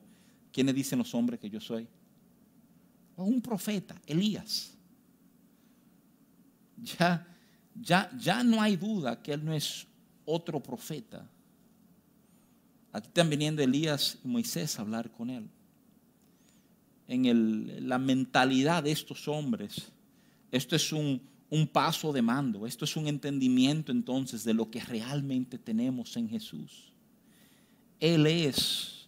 [0.53, 1.87] ¿quiénes dicen los hombres que yo soy?
[3.15, 4.77] un profeta, Elías.
[6.77, 7.25] Ya,
[7.73, 9.87] ya, ya no hay duda que él no es
[10.25, 11.27] otro profeta.
[12.91, 15.49] Aquí están viniendo Elías y Moisés a hablar con él.
[17.07, 19.91] En la mentalidad de estos hombres,
[20.51, 22.67] esto es un, un paso de mando.
[22.67, 26.91] Esto es un entendimiento entonces de lo que realmente tenemos en Jesús.
[27.99, 29.07] Él es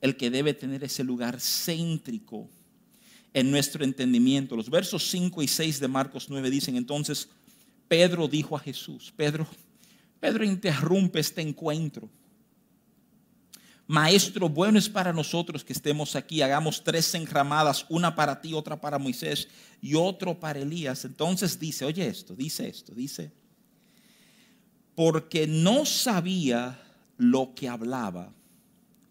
[0.00, 2.48] el que debe tener ese lugar céntrico
[3.34, 4.56] en nuestro entendimiento.
[4.56, 7.28] Los versos 5 y 6 de Marcos 9 dicen entonces,
[7.88, 9.46] Pedro dijo a Jesús, Pedro,
[10.20, 12.08] Pedro interrumpe este encuentro
[13.88, 16.42] Maestro, bueno es para nosotros que estemos aquí.
[16.42, 19.48] Hagamos tres enramadas, una para ti, otra para Moisés
[19.80, 21.04] y otro para Elías.
[21.04, 23.32] Entonces dice, oye esto, dice esto, dice,
[24.96, 26.82] porque no sabía
[27.16, 28.32] lo que hablaba,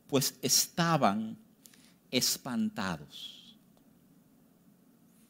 [0.08, 1.38] pues estaban
[2.12, 3.56] espantados.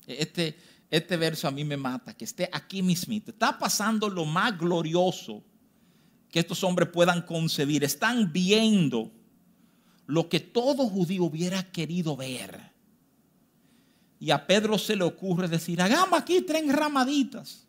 [0.08, 0.58] Este,
[0.90, 3.32] este verso a mí me mata, que esté aquí mismito.
[3.32, 5.44] Está pasando lo más glorioso
[6.32, 7.84] que estos hombres puedan concebir.
[7.84, 9.12] Están viendo
[10.08, 12.72] lo que todo judío hubiera querido ver.
[14.20, 17.66] Y a Pedro se le ocurre decir, hagamos aquí tres ramaditas.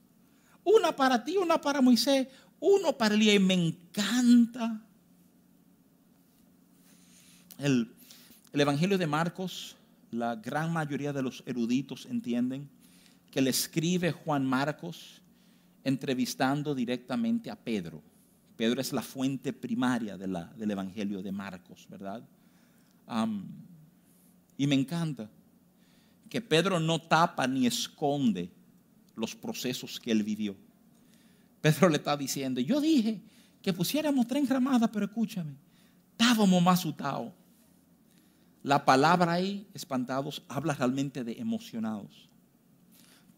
[0.64, 2.28] Una para ti, una para Moisés,
[2.60, 3.36] uno para Elías.
[3.36, 4.80] Y me encanta.
[7.58, 7.92] El,
[8.52, 9.76] el Evangelio de Marcos,
[10.10, 12.68] la gran mayoría de los eruditos entienden
[13.30, 15.20] que le escribe Juan Marcos
[15.84, 18.02] entrevistando directamente a Pedro.
[18.56, 22.22] Pedro es la fuente primaria del Evangelio de Marcos, ¿verdad?
[24.58, 25.30] y me encanta
[26.28, 28.50] que Pedro no tapa ni esconde
[29.14, 30.56] los procesos que él vivió.
[31.60, 33.20] Pedro le está diciendo, yo dije
[33.62, 35.54] que pusiéramos tres ramadas, pero escúchame,
[36.12, 37.32] estábamos más asustados.
[38.62, 42.28] La palabra ahí, espantados, habla realmente de emocionados.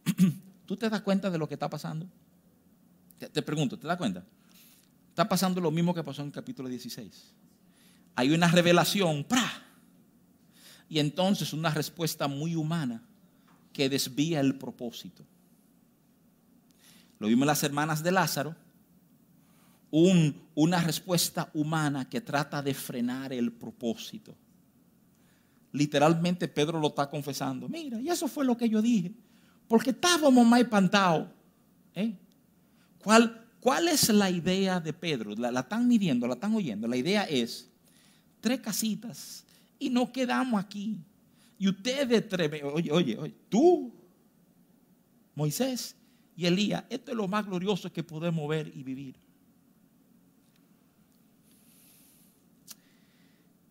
[0.67, 2.07] ¿Tú te das cuenta de lo que está pasando?
[3.19, 4.25] Te, pregunto, ¿te das cuenta?
[5.19, 7.33] Está pasando lo mismo que pasó en el capítulo 16.
[8.15, 9.65] Hay una revelación, ¡pra!
[10.89, 13.03] y entonces una respuesta muy humana
[13.73, 15.25] que desvía el propósito.
[17.19, 18.55] Lo vimos en las hermanas de Lázaro,
[19.91, 24.37] una respuesta humana que trata de frenar el propósito.
[25.73, 27.69] Literalmente Pedro lo está confesando.
[27.69, 29.13] Mira, y eso fue lo que yo dije,
[29.67, 31.27] porque estábamos más espantados.
[31.97, 32.15] ¿eh?
[33.01, 35.35] ¿Cuál, ¿Cuál es la idea de Pedro?
[35.37, 36.89] La, están midiendo, la están oyendo.
[36.89, 37.69] La idea es
[38.41, 39.45] tres casitas
[39.79, 41.05] y nos quedamos aquí.
[41.59, 43.93] Y ustedes tres, oye, oye, oye, tú,
[45.35, 45.95] Moisés
[46.35, 49.17] y Elías, esto es lo más glorioso que podemos ver y vivir.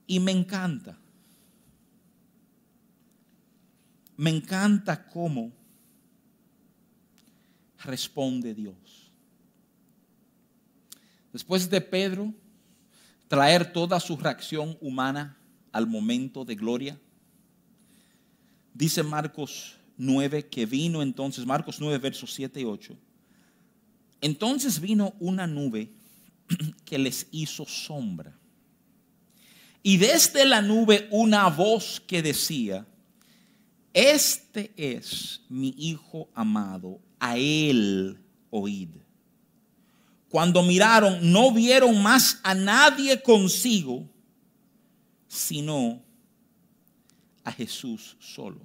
[0.05, 0.95] Y me encanta,
[4.15, 5.51] me encanta cómo
[7.79, 9.06] responde Dios.
[11.33, 12.33] Después de Pedro
[13.27, 15.37] traer toda su reacción humana
[15.71, 16.99] al momento de gloria,
[18.73, 22.97] dice Marcos 9 que vino entonces, Marcos 9 versos 7 y 8,
[24.21, 25.91] entonces vino una nube
[26.85, 28.37] que les hizo sombra.
[29.83, 32.85] Y desde la nube una voz que decía,
[33.93, 38.89] este es mi Hijo amado, a él oíd.
[40.29, 44.07] Cuando miraron, no vieron más a nadie consigo,
[45.27, 46.01] sino
[47.43, 48.59] a Jesús solo.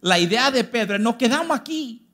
[0.00, 2.06] La idea de Pedro es, nos quedamos aquí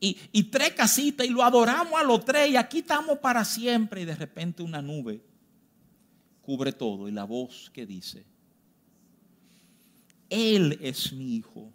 [0.00, 4.02] y, y tres casitas y lo adoramos a los tres y aquí estamos para siempre
[4.02, 5.22] y de repente una nube
[6.50, 8.24] cubre todo y la voz que dice,
[10.28, 11.72] Él es mi Hijo,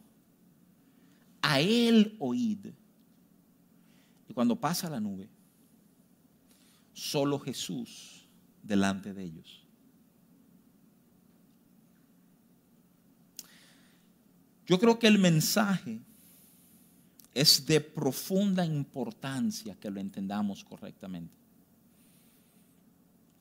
[1.42, 2.68] a Él oíd.
[4.28, 5.30] Y cuando pasa la nube,
[6.96, 8.26] solo Jesús
[8.64, 9.62] delante de ellos.
[14.66, 16.00] Yo creo que el mensaje
[17.34, 21.36] es de profunda importancia que lo entendamos correctamente.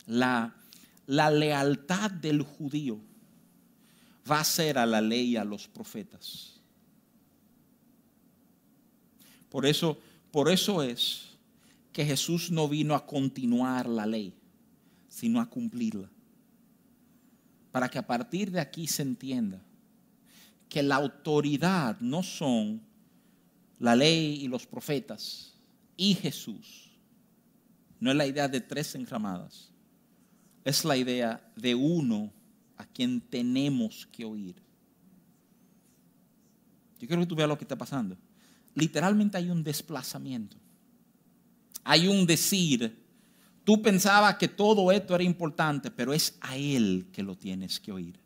[0.07, 0.55] La,
[1.07, 3.01] la lealtad del judío
[4.31, 6.61] va a ser a la ley y a los profetas.
[9.49, 9.97] Por eso,
[10.33, 11.34] por eso es
[11.95, 14.35] que Jesús no vino a continuar la ley,
[15.09, 16.11] sino a cumplirla.
[17.71, 19.63] Para que a partir de aquí se entienda
[20.69, 22.83] que la autoridad no son
[23.79, 25.55] la ley y los profetas
[25.97, 26.91] y Jesús.
[28.01, 29.71] No es la idea de tres enramadas,
[30.65, 32.33] es la idea de uno
[32.77, 34.57] a quien tenemos que oír.
[36.99, 38.17] Yo quiero que tú veas lo que está pasando.
[38.75, 40.57] Literalmente hay un desplazamiento.
[41.85, 43.05] Hay un decir.
[43.63, 47.93] Tú pensabas que todo esto era importante, pero es a Él que lo tienes que
[47.93, 48.19] oír.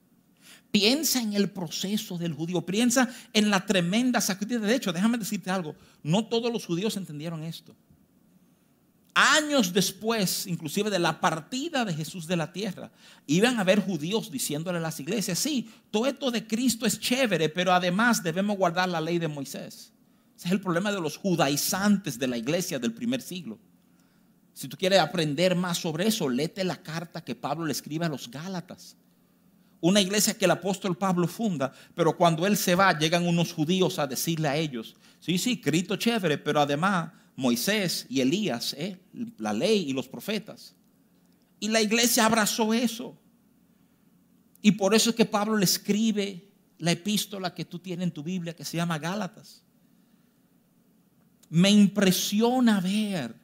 [0.70, 4.60] Piensa en el proceso del judío, piensa en la tremenda sacrificio.
[4.60, 7.74] De hecho, déjame decirte algo, no todos los judíos entendieron esto.
[9.14, 12.92] Años después, inclusive de la partida de Jesús de la tierra,
[13.26, 17.48] iban a haber judíos diciéndole a las iglesias, sí, todo esto de Cristo es chévere,
[17.48, 19.92] pero además debemos guardar la ley de Moisés.
[20.38, 23.58] Ese es el problema de los judaizantes de la iglesia del primer siglo.
[24.54, 28.08] Si tú quieres aprender más sobre eso, léete la carta que Pablo le escribe a
[28.08, 28.96] los Gálatas
[29.80, 33.98] una iglesia que el apóstol Pablo funda, pero cuando él se va, llegan unos judíos
[33.98, 38.98] a decirle a ellos, sí, sí, Cristo chévere, pero además Moisés y Elías, eh,
[39.38, 40.74] la ley y los profetas.
[41.60, 43.16] Y la iglesia abrazó eso.
[44.60, 48.22] Y por eso es que Pablo le escribe la epístola que tú tienes en tu
[48.22, 49.62] Biblia, que se llama Gálatas.
[51.50, 53.34] Me impresiona ver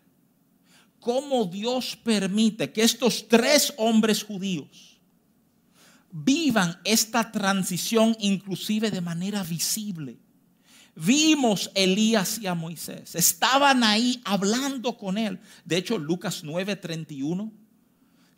[1.01, 4.99] cómo Dios permite que estos tres hombres judíos,
[6.11, 10.17] vivan esta transición inclusive de manera visible.
[10.95, 13.17] Vimos Elías y a Moisés.
[13.17, 15.41] Estaban ahí hablando con él.
[15.65, 17.53] De hecho, Lucas 9:31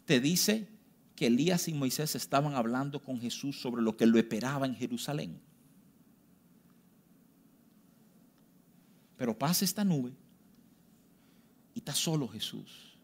[0.06, 0.66] te dice
[1.14, 5.40] que Elías y Moisés estaban hablando con Jesús sobre lo que lo esperaba en Jerusalén.
[9.16, 10.12] Pero pasa esta nube
[11.74, 12.96] y está solo Jesús.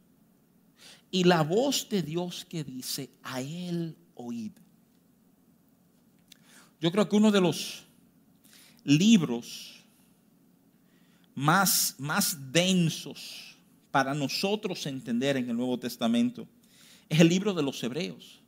[1.11, 4.53] Y la voz de Dios que dice, a Él oíd.
[6.81, 7.85] Yo creo que uno de los
[8.85, 9.85] libros
[11.35, 13.57] más, más densos
[13.91, 16.49] para nosotros entender en el Nuevo Testamento
[17.09, 18.42] es el libro de los Hebreos.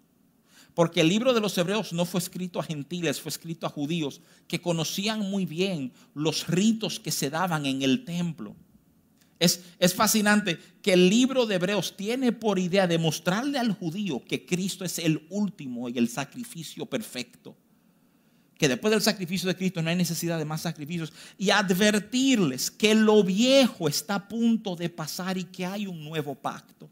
[0.74, 4.20] Porque el libro de los Hebreos no fue escrito a gentiles, fue escrito a judíos
[4.48, 8.56] que conocían muy bien los ritos que se daban en el templo.
[9.38, 14.46] Es, es, fascinante que el libro de Hebreos tiene por idea demostrarle al judío que
[14.46, 17.56] Cristo es el último y el sacrificio perfecto
[18.58, 22.94] que después del sacrificio de Cristo no hay necesidad de más sacrificios y advertirles que
[22.94, 26.88] lo viejo está a punto de pasar y que hay un nuevo pacto.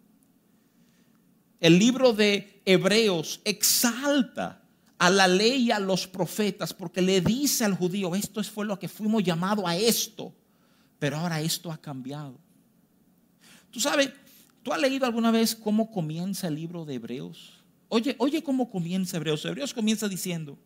[1.62, 4.60] El libro de Hebreos exalta
[4.98, 8.76] a la ley y a los profetas porque le dice al judío, esto fue lo
[8.80, 10.34] que fuimos llamados a esto,
[10.98, 12.36] pero ahora esto ha cambiado.
[13.70, 14.10] Tú sabes,
[14.64, 17.52] ¿tú has leído alguna vez cómo comienza el libro de Hebreos?
[17.88, 19.44] Oye, oye cómo comienza Hebreos.
[19.44, 20.58] Hebreos comienza diciendo,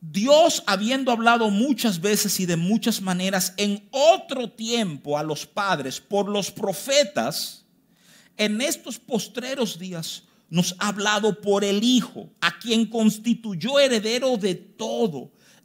[0.00, 6.00] Dios habiendo hablado muchas veces y de muchas maneras en otro tiempo a los padres
[6.00, 7.65] por los profetas,
[8.36, 14.54] en estos postreros días nos ha hablado por el Hijo, a quien constituyó heredero de
[14.54, 15.32] todo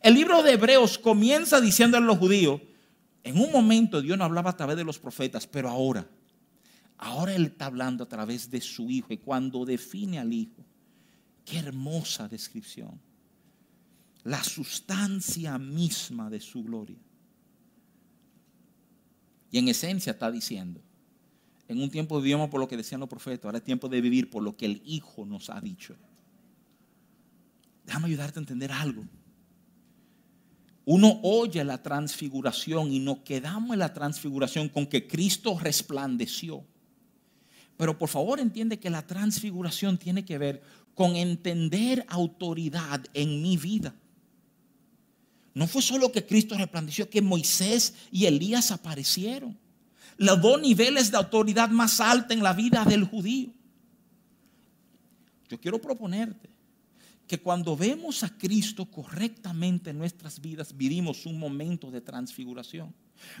[0.00, 2.60] El libro de Hebreos comienza diciendo a los judíos,
[3.22, 6.08] en un momento Dios no hablaba a través de los profetas, pero ahora,
[6.96, 9.12] ahora Él está hablando a través de su Hijo.
[9.12, 10.64] Y cuando define al Hijo,
[11.44, 12.98] qué hermosa descripción.
[14.24, 16.98] La sustancia misma de su gloria.
[19.50, 20.80] Y en esencia está diciendo,
[21.68, 24.30] En un tiempo vivíamos por lo que decían los profetas, ahora es tiempo de vivir
[24.30, 25.94] por lo que el Hijo nos ha dicho.
[27.84, 29.04] Déjame ayudarte a entender algo.
[30.84, 36.64] Uno oye la transfiguración y nos quedamos en la transfiguración con que Cristo resplandeció.
[37.76, 40.62] Pero por favor entiende que la transfiguración tiene que ver
[40.94, 43.94] con entender autoridad en mi vida.
[45.54, 49.58] No fue solo que Cristo resplandeció, que Moisés y Elías aparecieron.
[50.16, 53.50] Los dos niveles de autoridad más alta en la vida del judío.
[55.48, 56.59] Yo quiero proponerte
[57.30, 62.92] que cuando vemos a Cristo correctamente en nuestras vidas, vivimos un momento de transfiguración.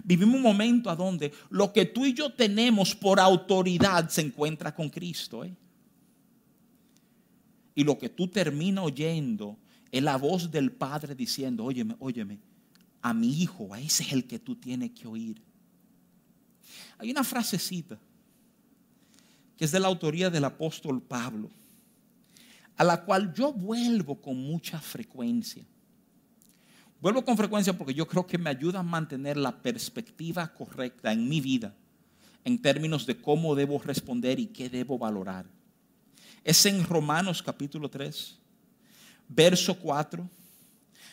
[0.04, 4.72] Vivimos un momento a donde lo que tú y yo tenemos por autoridad se encuentra
[4.72, 5.44] con Cristo.
[5.44, 5.52] ¿eh?
[7.74, 9.58] Y lo que tú terminas oyendo
[9.90, 12.38] es la voz del Padre diciendo, óyeme, óyeme,
[13.02, 15.42] a mi hijo, a ese es el que tú tienes que oír.
[16.96, 17.98] Hay una frasecita
[19.56, 21.50] que es de la autoría del apóstol Pablo,
[22.80, 25.62] a la cual yo vuelvo con mucha frecuencia.
[26.98, 31.28] Vuelvo con frecuencia porque yo creo que me ayuda a mantener la perspectiva correcta en
[31.28, 31.74] mi vida
[32.42, 35.44] en términos de cómo debo responder y qué debo valorar.
[36.42, 38.38] Es en Romanos capítulo 3,
[39.28, 40.26] verso 4,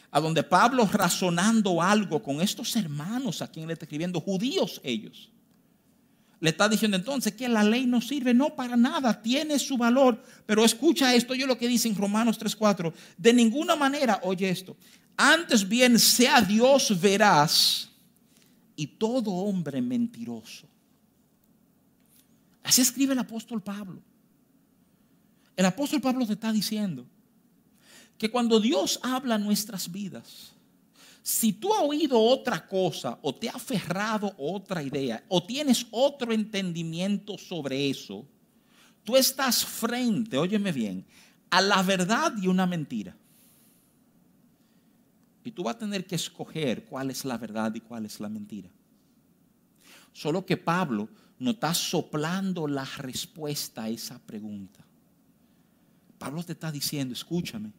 [0.10, 5.30] a donde Pablo razonando algo con estos hermanos a quien le está escribiendo, judíos ellos,
[6.40, 10.24] le está diciendo entonces que la ley no sirve, no para nada, tiene su valor.
[10.46, 14.78] Pero escucha esto, yo lo que dice en Romanos 3:4, de ninguna manera, oye esto,
[15.16, 17.90] antes bien sea Dios veraz
[18.76, 20.68] y todo hombre mentiroso.
[22.64, 24.02] Así escribe el apóstol Pablo.
[25.56, 27.06] El apóstol Pablo te está diciendo
[28.18, 30.52] que cuando Dios habla nuestras vidas,
[31.28, 36.32] si tú has oído otra cosa o te ha aferrado otra idea o tienes otro
[36.32, 38.26] entendimiento sobre eso,
[39.04, 41.06] tú estás frente, óyeme bien,
[41.50, 43.14] a la verdad y una mentira.
[45.44, 48.30] Y tú vas a tener que escoger cuál es la verdad y cuál es la
[48.30, 48.70] mentira.
[50.14, 51.10] Solo que Pablo
[51.40, 54.80] no está soplando la respuesta a esa pregunta.
[56.18, 57.74] Pablo te está diciendo, escúchame,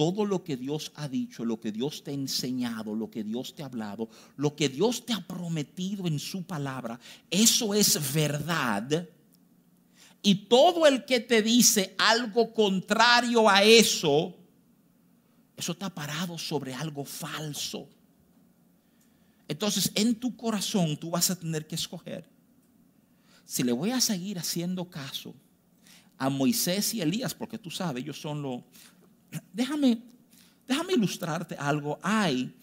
[0.00, 3.54] todo lo que Dios ha dicho, lo que Dios te ha enseñado, lo que Dios
[3.54, 6.98] te ha hablado, lo que Dios te ha prometido en su palabra,
[7.28, 9.06] eso es verdad.
[10.22, 14.34] Y todo el que te dice algo contrario a eso,
[15.54, 17.86] eso está parado sobre algo falso.
[19.48, 22.26] Entonces en tu corazón tú vas a tener que escoger
[23.44, 25.34] si le voy a seguir haciendo caso
[26.16, 28.62] a Moisés y Elías, porque tú sabes, ellos son los...
[29.52, 29.98] Déjame,
[30.66, 31.98] déjame ilustrarte algo.
[32.02, 32.54] Hay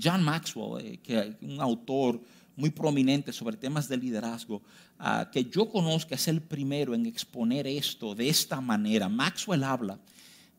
[0.00, 2.20] John Maxwell, eh, que un autor
[2.56, 4.62] muy prominente sobre temas de liderazgo,
[4.98, 9.08] ah, que yo conozco, es el primero en exponer esto de esta manera.
[9.08, 9.98] Maxwell habla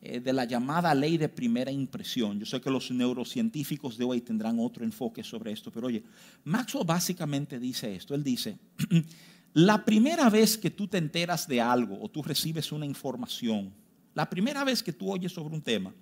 [0.00, 2.40] eh, de la llamada ley de primera impresión.
[2.40, 6.02] Yo sé que los neurocientíficos de hoy tendrán otro enfoque sobre esto, pero oye,
[6.44, 8.14] Maxwell básicamente dice esto.
[8.14, 8.58] Él dice,
[9.54, 13.72] la primera vez que tú te enteras de algo o tú recibes una información,
[14.14, 15.92] la primera vez que tú oyes sobre un tema,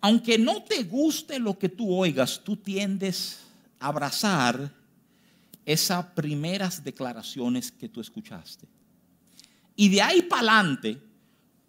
[0.00, 3.40] aunque no te guste lo que tú oigas, tú tiendes
[3.78, 4.72] a abrazar
[5.64, 8.66] esas primeras declaraciones que tú escuchaste.
[9.76, 11.00] Y de ahí para adelante,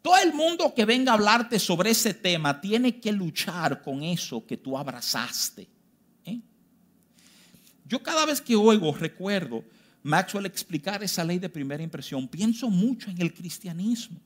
[0.02, 4.46] todo el mundo que venga a hablarte sobre ese tema tiene que luchar con eso
[4.46, 5.70] que tú abrazaste.
[6.26, 6.40] ¿eh?
[7.86, 9.64] Yo cada vez que oigo, recuerdo
[10.02, 14.20] Maxwell explicar esa ley de primera impresión, pienso mucho en el cristianismo.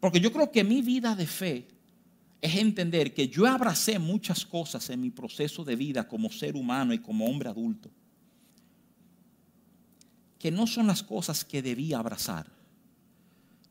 [0.00, 1.68] Porque yo creo que mi vida de fe
[2.40, 6.94] es entender que yo abracé muchas cosas en mi proceso de vida como ser humano
[6.94, 7.90] y como hombre adulto,
[10.38, 12.60] que no son las cosas que debía abrazar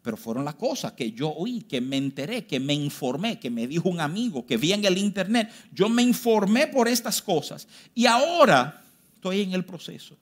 [0.01, 3.67] pero fueron las cosas que yo oí, que me enteré, que me informé, que me
[3.67, 5.51] dijo un amigo, que vi en el internet.
[5.73, 7.67] Yo me informé por estas cosas.
[7.93, 8.81] Y ahora
[9.15, 10.17] estoy en el proceso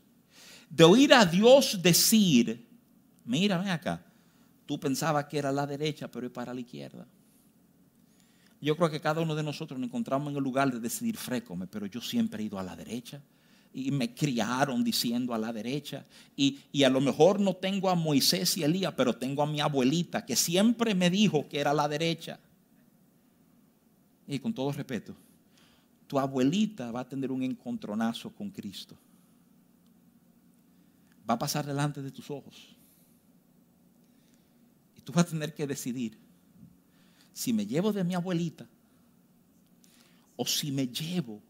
[0.70, 2.68] de oír a Dios decir,
[3.24, 4.04] mira, ven acá,
[4.68, 7.08] tú pensabas que era la derecha, pero es para la izquierda.
[8.62, 11.66] Yo creo que cada uno de nosotros nos encontramos en el lugar de decidir frécome,
[11.68, 13.22] pero yo siempre he ido a la derecha
[13.74, 16.06] y me criaron diciendo a la derecha.
[16.36, 19.62] Y, y, a lo mejor no tengo a Moisés y Elías, pero tengo a mi
[19.62, 22.40] abuelita que siempre me dijo que era a la derecha.
[24.28, 25.16] Y con todo respeto,
[26.08, 28.98] tu abuelita va a tener un encontronazo con Cristo.
[31.30, 32.77] Va a pasar delante de tus ojos.
[35.08, 36.18] Tú vas a tener que decidir
[37.32, 38.68] si me llevo de mi abuelita
[40.36, 41.42] o si me llevo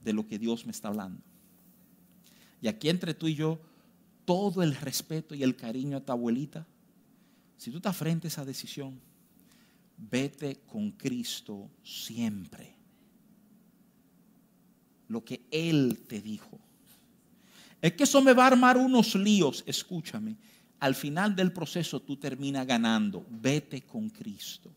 [0.00, 1.20] de lo que Dios me está hablando.
[2.60, 3.58] y aquí entre tú y yo,
[4.24, 6.64] todo el respeto y el cariño a tu abuelita,
[7.56, 9.00] si tú estás frente a esa decisión,
[9.98, 12.76] vete con Cristo siempre.
[15.08, 16.60] Lo que Él te dijo.
[17.82, 20.36] Es que eso me va a armar unos líos, escúchame.
[20.84, 23.24] Al final del proceso tú terminas ganando.
[23.30, 24.70] Vete con Cristo.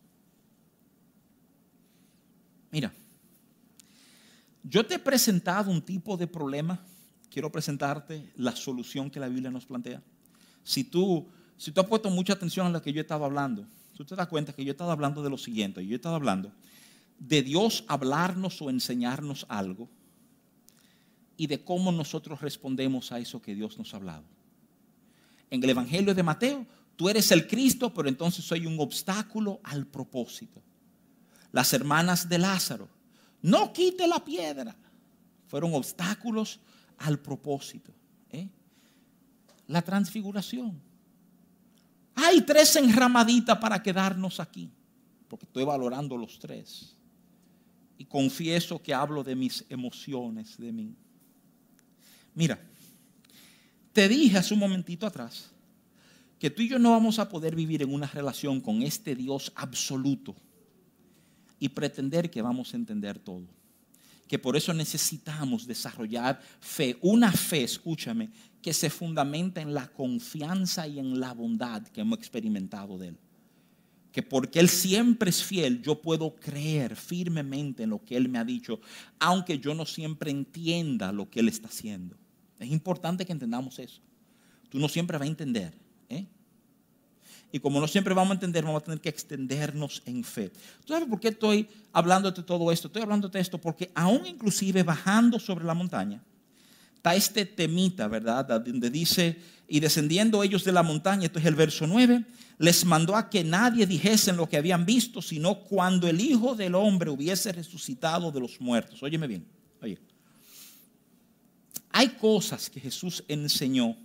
[2.70, 2.90] Mira,
[4.62, 6.80] yo te he presentado un tipo de problema,
[7.30, 10.02] quiero presentarte la solución que la Biblia nos plantea.
[10.64, 11.28] Si tú,
[11.58, 14.16] si tú has puesto mucha atención a lo que yo he estado hablando, tú te
[14.16, 16.50] das cuenta que yo he estado hablando de lo siguiente, yo he estado hablando
[17.18, 19.90] de Dios hablarnos o enseñarnos algo
[21.36, 24.37] y de cómo nosotros respondemos a eso que Dios nos ha hablado.
[25.50, 29.86] En el Evangelio de Mateo, tú eres el Cristo, pero entonces soy un obstáculo al
[29.86, 30.62] propósito.
[31.52, 32.88] Las hermanas de Lázaro,
[33.42, 34.76] no quite la piedra.
[35.46, 36.60] Fueron obstáculos
[36.98, 37.92] al propósito.
[38.30, 38.48] ¿eh?
[39.66, 40.80] La transfiguración.
[42.14, 44.70] Hay tres enramaditas para quedarnos aquí,
[45.28, 46.96] porque estoy valorando los tres.
[47.96, 50.94] Y confieso que hablo de mis emociones, de mí.
[52.34, 52.60] Mira,
[53.98, 55.50] te dije hace un momentito atrás
[56.38, 59.52] que tú y yo no vamos a poder vivir en una relación con este Dios
[59.56, 60.36] absoluto
[61.58, 63.48] y pretender que vamos a entender todo.
[64.28, 68.30] Que por eso necesitamos desarrollar fe, una fe, escúchame,
[68.62, 73.18] que se fundamenta en la confianza y en la bondad que hemos experimentado de Él.
[74.12, 78.38] Que porque Él siempre es fiel, yo puedo creer firmemente en lo que Él me
[78.38, 78.80] ha dicho,
[79.18, 82.16] aunque yo no siempre entienda lo que Él está haciendo.
[82.58, 84.00] Es importante que entendamos eso.
[84.68, 85.72] Tú no siempre vas a entender.
[86.08, 86.26] ¿eh?
[87.50, 90.50] Y como no siempre vamos a entender, vamos a tener que extendernos en fe.
[90.84, 92.88] ¿Tú sabes por qué estoy hablando de todo esto?
[92.88, 96.22] Estoy hablando de esto porque aún inclusive bajando sobre la montaña,
[96.96, 98.60] está este temita, ¿verdad?
[98.60, 102.24] Donde dice, y descendiendo ellos de la montaña, esto es el verso 9,
[102.58, 106.74] les mandó a que nadie dijesen lo que habían visto, sino cuando el Hijo del
[106.74, 109.02] Hombre hubiese resucitado de los muertos.
[109.02, 109.46] Óyeme bien,
[109.80, 109.98] oye.
[111.98, 113.96] Hay cosas que Jesús enseñó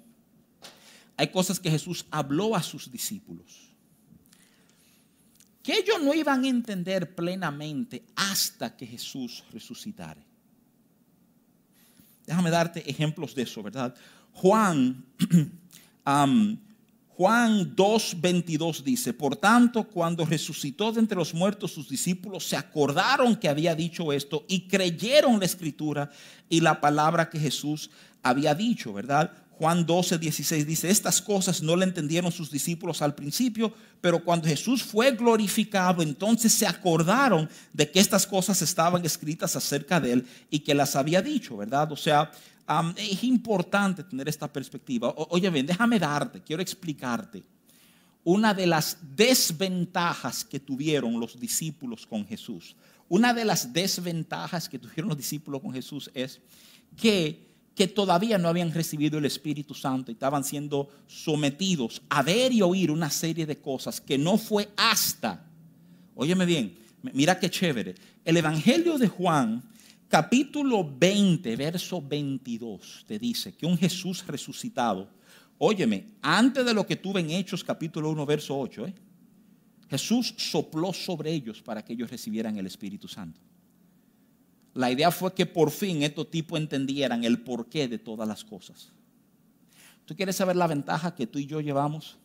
[1.15, 3.69] hay cosas que Jesús habló a sus discípulos
[5.61, 10.21] que ellos no iban a entender plenamente hasta que Jesús resucitara.
[12.25, 13.95] Déjame darte ejemplos de eso, ¿verdad?
[14.33, 15.05] Juan,
[17.15, 23.35] Juan 2.22 dice, por tanto, cuando resucitó de entre los muertos, sus discípulos se acordaron
[23.35, 26.09] que había dicho esto y creyeron la escritura
[26.49, 27.91] y la palabra que Jesús
[28.23, 29.31] había dicho, ¿verdad?
[29.51, 34.47] Juan 12, 16 dice, estas cosas no le entendieron sus discípulos al principio, pero cuando
[34.47, 40.27] Jesús fue glorificado, entonces se acordaron de que estas cosas estaban escritas acerca de él
[40.49, 41.91] y que las había dicho, ¿verdad?
[41.91, 42.31] O sea,
[42.95, 45.13] es importante tener esta perspectiva.
[45.15, 47.43] oye, bien, déjame darte, quiero explicarte
[48.25, 52.75] una de las desventajas que tuvieron los discípulos con Jesús.
[53.09, 56.39] Una de las desventajas que tuvieron los discípulos con Jesús es
[56.95, 62.51] que que todavía no habían recibido el Espíritu Santo y estaban siendo sometidos a ver
[62.51, 65.43] y oír una serie de cosas que no fue hasta,
[66.15, 66.77] óyeme bien,
[67.13, 69.63] mira qué chévere, el Evangelio de Juan,
[70.13, 75.09] capítulo 20, verso 22, te dice que un Jesús resucitado,
[75.57, 78.93] óyeme, antes de lo que tuve en Hechos, capítulo 1, verso 8, ¿eh?
[79.89, 83.41] Jesús sopló sobre ellos para que ellos recibieran el Espíritu Santo.
[84.75, 88.91] La idea fue que por fin estos tipos entendieran el porqué de todas las cosas.
[90.05, 92.17] ¿Tú quieres saber la ventaja que tú y yo llevamos?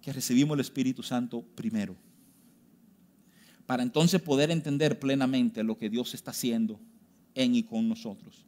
[0.00, 1.96] Que recibimos el Espíritu Santo primero.
[3.66, 6.78] Para entonces poder entender plenamente lo que Dios está haciendo
[7.34, 8.46] en y con nosotros.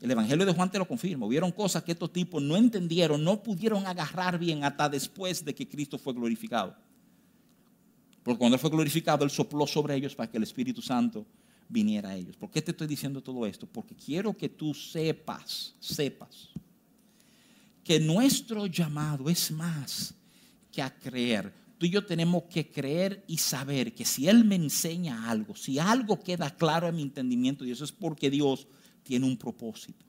[0.00, 1.26] El Evangelio de Juan te lo confirma.
[1.26, 5.68] Hubieron cosas que estos tipos no entendieron, no pudieron agarrar bien hasta después de que
[5.68, 6.74] Cristo fue glorificado.
[8.22, 11.26] Porque cuando Él fue glorificado, Él sopló sobre ellos para que el Espíritu Santo
[11.68, 12.36] viniera a ellos.
[12.36, 13.66] ¿Por qué te estoy diciendo todo esto?
[13.66, 16.48] Porque quiero que tú sepas, sepas,
[17.84, 20.14] que nuestro llamado es más
[20.72, 21.59] que a creer.
[21.80, 25.78] Tú y yo tenemos que creer y saber que si Él me enseña algo, si
[25.78, 28.66] algo queda claro en mi entendimiento, y eso es porque Dios
[29.02, 30.04] tiene un propósito.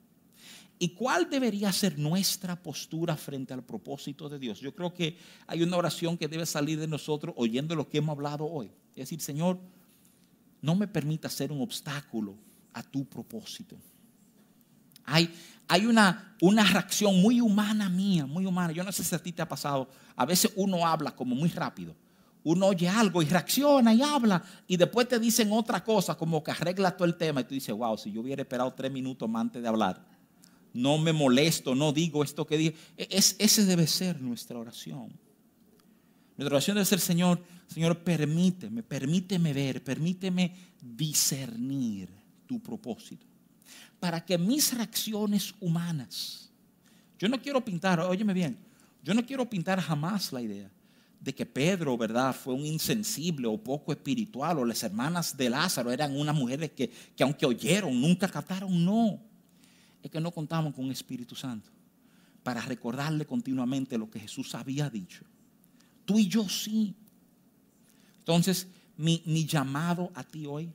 [0.78, 4.60] ¿Y cuál debería ser nuestra postura frente al propósito de Dios?
[4.60, 5.16] Yo creo que
[5.46, 8.70] hay una oración que debe salir de nosotros oyendo lo que hemos hablado hoy.
[8.90, 9.58] Es decir, Señor,
[10.60, 12.36] no me permita ser un obstáculo
[12.74, 13.78] a tu propósito.
[15.04, 18.72] Hay, una, una reacción muy humana mía, muy humana.
[18.72, 19.88] Yo no sé si a ti te ha pasado.
[20.16, 21.94] A veces uno habla como muy rápido.
[22.44, 26.50] Uno oye algo y reacciona y habla y después te dicen otra cosa como que
[26.50, 29.42] arregla todo el tema y tú dices, wow, si yo hubiera esperado tres minutos más
[29.42, 30.04] antes de hablar,
[30.72, 32.76] no me molesto, no digo esto que dije.
[32.96, 35.12] Es, ese debe ser nuestra oración.
[36.36, 42.10] Nuestra oración debe ser, Señor, Señor, permíteme, permíteme ver, permíteme discernir
[42.46, 43.26] tu propósito.
[44.02, 46.50] Para que mis reacciones humanas,
[47.20, 48.58] yo no quiero pintar, óyeme bien,
[49.00, 50.68] yo no quiero pintar jamás la idea
[51.20, 55.92] de que Pedro, ¿verdad?, fue un insensible o poco espiritual, o las hermanas de Lázaro
[55.92, 59.20] eran unas mujeres que, que aunque oyeron, nunca captaron, no.
[60.02, 61.70] Es que no contamos con un Espíritu Santo
[62.42, 65.24] para recordarle continuamente lo que Jesús había dicho.
[66.04, 66.92] Tú y yo sí.
[68.18, 70.72] Entonces, mi, mi llamado a ti hoy,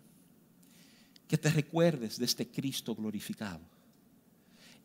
[1.27, 3.61] que te recuerdes de este Cristo glorificado.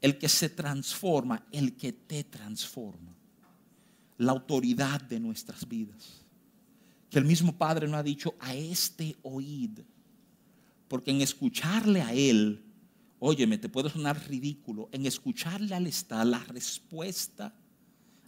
[0.01, 3.15] El que se transforma, el que te transforma
[4.19, 6.25] la autoridad de nuestras vidas.
[7.11, 9.81] Que el mismo Padre nos ha dicho, a este oíd.
[10.89, 12.63] Porque en escucharle a Él,
[13.19, 17.55] óyeme, te puede sonar ridículo, en escucharle al está la respuesta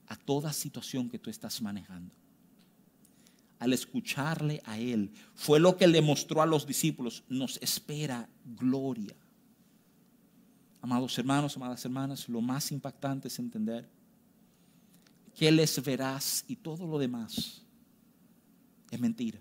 [0.06, 2.14] a toda situación que tú estás manejando.
[3.64, 9.16] Al escucharle a Él, fue lo que le mostró a los discípulos, nos espera gloria.
[10.82, 13.88] Amados hermanos, amadas hermanas, lo más impactante es entender
[15.34, 17.62] que Él es veraz y todo lo demás
[18.90, 19.40] es mentira.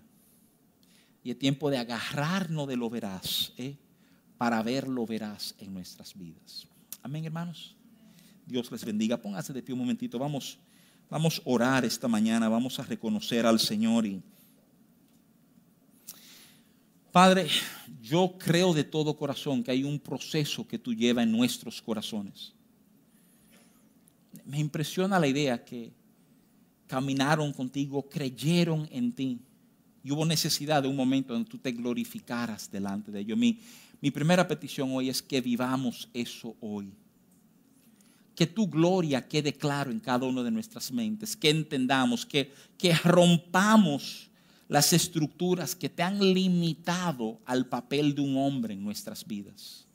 [1.22, 3.76] Y es tiempo de agarrarnos de lo veraz ¿eh?
[4.38, 6.66] para ver lo veraz en nuestras vidas.
[7.02, 7.76] Amén, hermanos.
[8.46, 9.20] Dios les bendiga.
[9.20, 10.18] Pónganse de pie un momentito.
[10.18, 10.58] Vamos,
[11.10, 12.48] vamos a orar esta mañana.
[12.48, 14.06] Vamos a reconocer al Señor.
[14.06, 14.22] Y...
[17.12, 17.48] Padre,
[18.02, 22.54] yo creo de todo corazón que hay un proceso que tú llevas en nuestros corazones
[24.44, 25.92] me impresiona la idea que
[26.86, 29.40] caminaron contigo, creyeron en ti.
[30.02, 33.38] Y hubo necesidad de un momento donde tú te glorificaras delante de ellos.
[33.38, 33.60] Mi,
[34.00, 36.92] mi primera petición hoy es que vivamos eso hoy.
[38.34, 41.36] Que tu gloria quede claro en cada una de nuestras mentes.
[41.36, 44.30] Que entendamos, que, que rompamos
[44.68, 49.86] las estructuras que te han limitado al papel de un hombre en nuestras vidas.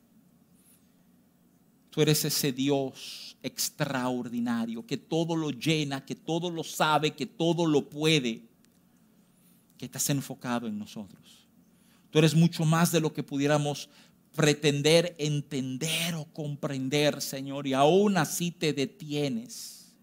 [1.90, 7.66] Tú eres ese Dios extraordinario, que todo lo llena, que todo lo sabe, que todo
[7.66, 8.44] lo puede,
[9.78, 11.48] que estás enfocado en nosotros.
[12.12, 13.90] Tú eres mucho más de lo que pudiéramos
[14.40, 19.94] pretender entender o comprender, Señor, y aún así te detienes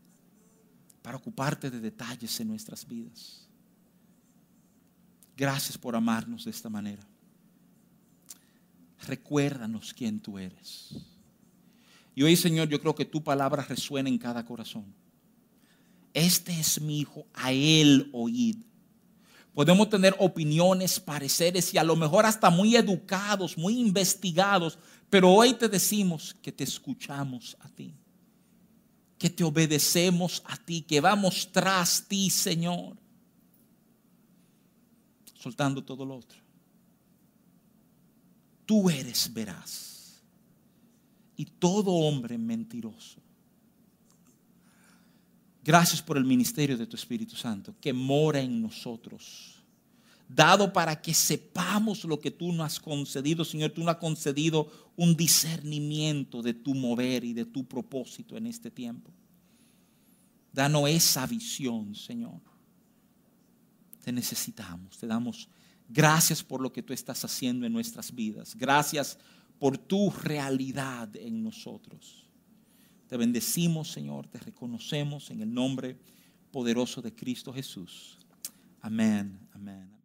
[1.01, 3.49] para ocuparte de detalles en nuestras vidas.
[5.39, 7.03] Gracias por amarnos de esta manera.
[9.07, 10.91] Recuérdanos quién tú eres.
[12.15, 14.85] Y hoy, Señor, yo creo que tu palabra resuena en cada corazón.
[16.13, 18.57] Este es mi hijo, a él oíd.
[19.57, 24.79] Podemos tener opiniones, pareceres y a lo mejor hasta muy educados, muy investigados,
[25.09, 27.95] pero hoy te decimos que te escuchamos a ti,
[29.17, 32.99] que te obedecemos a ti, que vamos tras ti, Señor,
[35.39, 36.39] soltando todo lo otro.
[38.67, 40.21] Tú eres veraz
[41.35, 43.23] y todo hombre mentiroso.
[45.67, 49.57] Gracias por el ministerio de tu Espíritu Santo que mora en nosotros.
[50.29, 53.73] Dado para que sepamos lo que tú nos has concedido, Señor.
[53.73, 58.71] Tú nos has concedido un discernimiento de tu mover y de tu propósito en este
[58.71, 59.11] tiempo.
[60.53, 62.41] Danos esa visión, Señor.
[64.05, 64.97] Te necesitamos.
[64.99, 65.49] Te damos
[65.89, 68.55] gracias por lo que tú estás haciendo en nuestras vidas.
[68.55, 69.19] Gracias
[69.59, 72.26] por tu realidad en nosotros.
[73.09, 75.97] Te bendecimos, Señor, te reconocemos en el nombre
[76.51, 78.19] poderoso de Cristo Jesús.
[78.81, 79.96] Amén, amén.